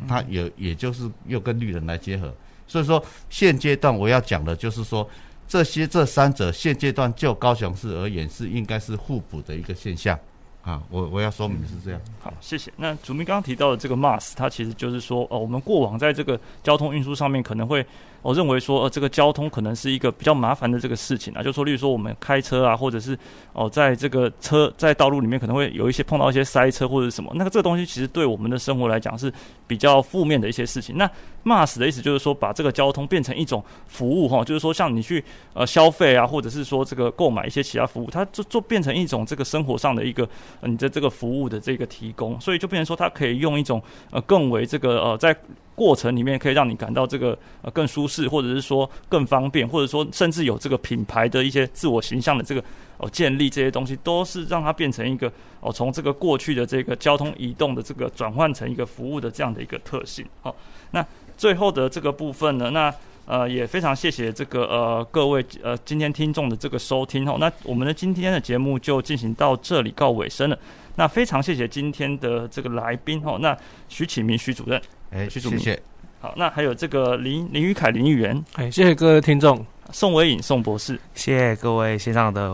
[0.08, 2.32] 它也也就是又跟绿能来结合，
[2.68, 5.10] 所以说现阶段我要讲的就是说，
[5.48, 10.18] 这些这三者现阶段就高雄市而言是应该是互补的一个现象。
[10.64, 12.01] 啊，我我要说明是这样。
[12.22, 12.72] 好，谢谢。
[12.78, 17.86] 那主明刚刚提到的这个 MaaS，它其实就是说，哦，我们过往在这个交通运输上面可能会。
[18.22, 23.17] 我认为说，呃，这个交通可能是一个比较麻烦的这个事情啊，就说，例如说我们开车啊，或者是
[23.53, 29.32] 哦，在这个车在道路里面可能会有一些碰到一些塞车或者是什么，那个这个东西其实对我们的生活来讲是
[29.67, 30.97] 比较负面的一些事情。
[30.97, 31.09] 那
[31.45, 40.28] MaaS 的意思就是说，把这个交通变成一种服务哈，就是说像你去呃消费啊，或者是说这个购买一些其他服务，它就就变成一种这个生活上的一个
[40.61, 45.36] 你的这个服务的这个提供，所以就变成说它可以用一种呃更为这个呃在。
[45.80, 52.62] 过程里面可以让你感到这个呃更舒适，或者是说更方便，或者说甚至有这个品牌的一些自我形象的这个
[52.98, 60.26] 哦建立，这些东西都是让它变成一个哦从这个过去的这个交通移动的这个转换成一个服务的这样的一个特性。
[60.42, 60.54] 好，
[60.92, 61.06] 那
[61.38, 62.94] 最后的这个部分呢，那
[63.26, 67.38] 呃也非常谢谢这个呃各位呃今天听众的这个收听哦。
[67.40, 70.60] 那我们的今天的节目就进行到这里告尾声了。
[70.98, 73.38] 那非常谢谢今天的这个来宾哦。
[73.40, 73.58] 那
[73.88, 74.82] 徐启明徐主任。
[75.12, 75.82] 哎，谢谢。
[76.22, 79.66] 好，那还有这个林林宇凯林议员，哎，谢谢各位听众。
[79.91, 82.53] 宋维颖宋博士，谢谢各位线上的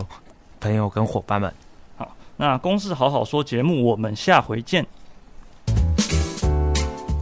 [0.58, 1.52] 朋友跟伙伴们。
[1.96, 4.86] 好，那公事好好说节目，我们下回见。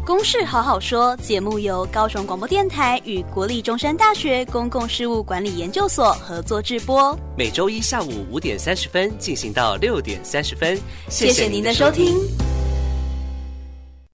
[0.07, 10.78] 公事好好说节目由高雄广播电台与国立中山大学公共事务管理研究所合作制播，每周一下午五点三十分进行到六点三十分。
[11.09, 12.14] 谢谢您的收听。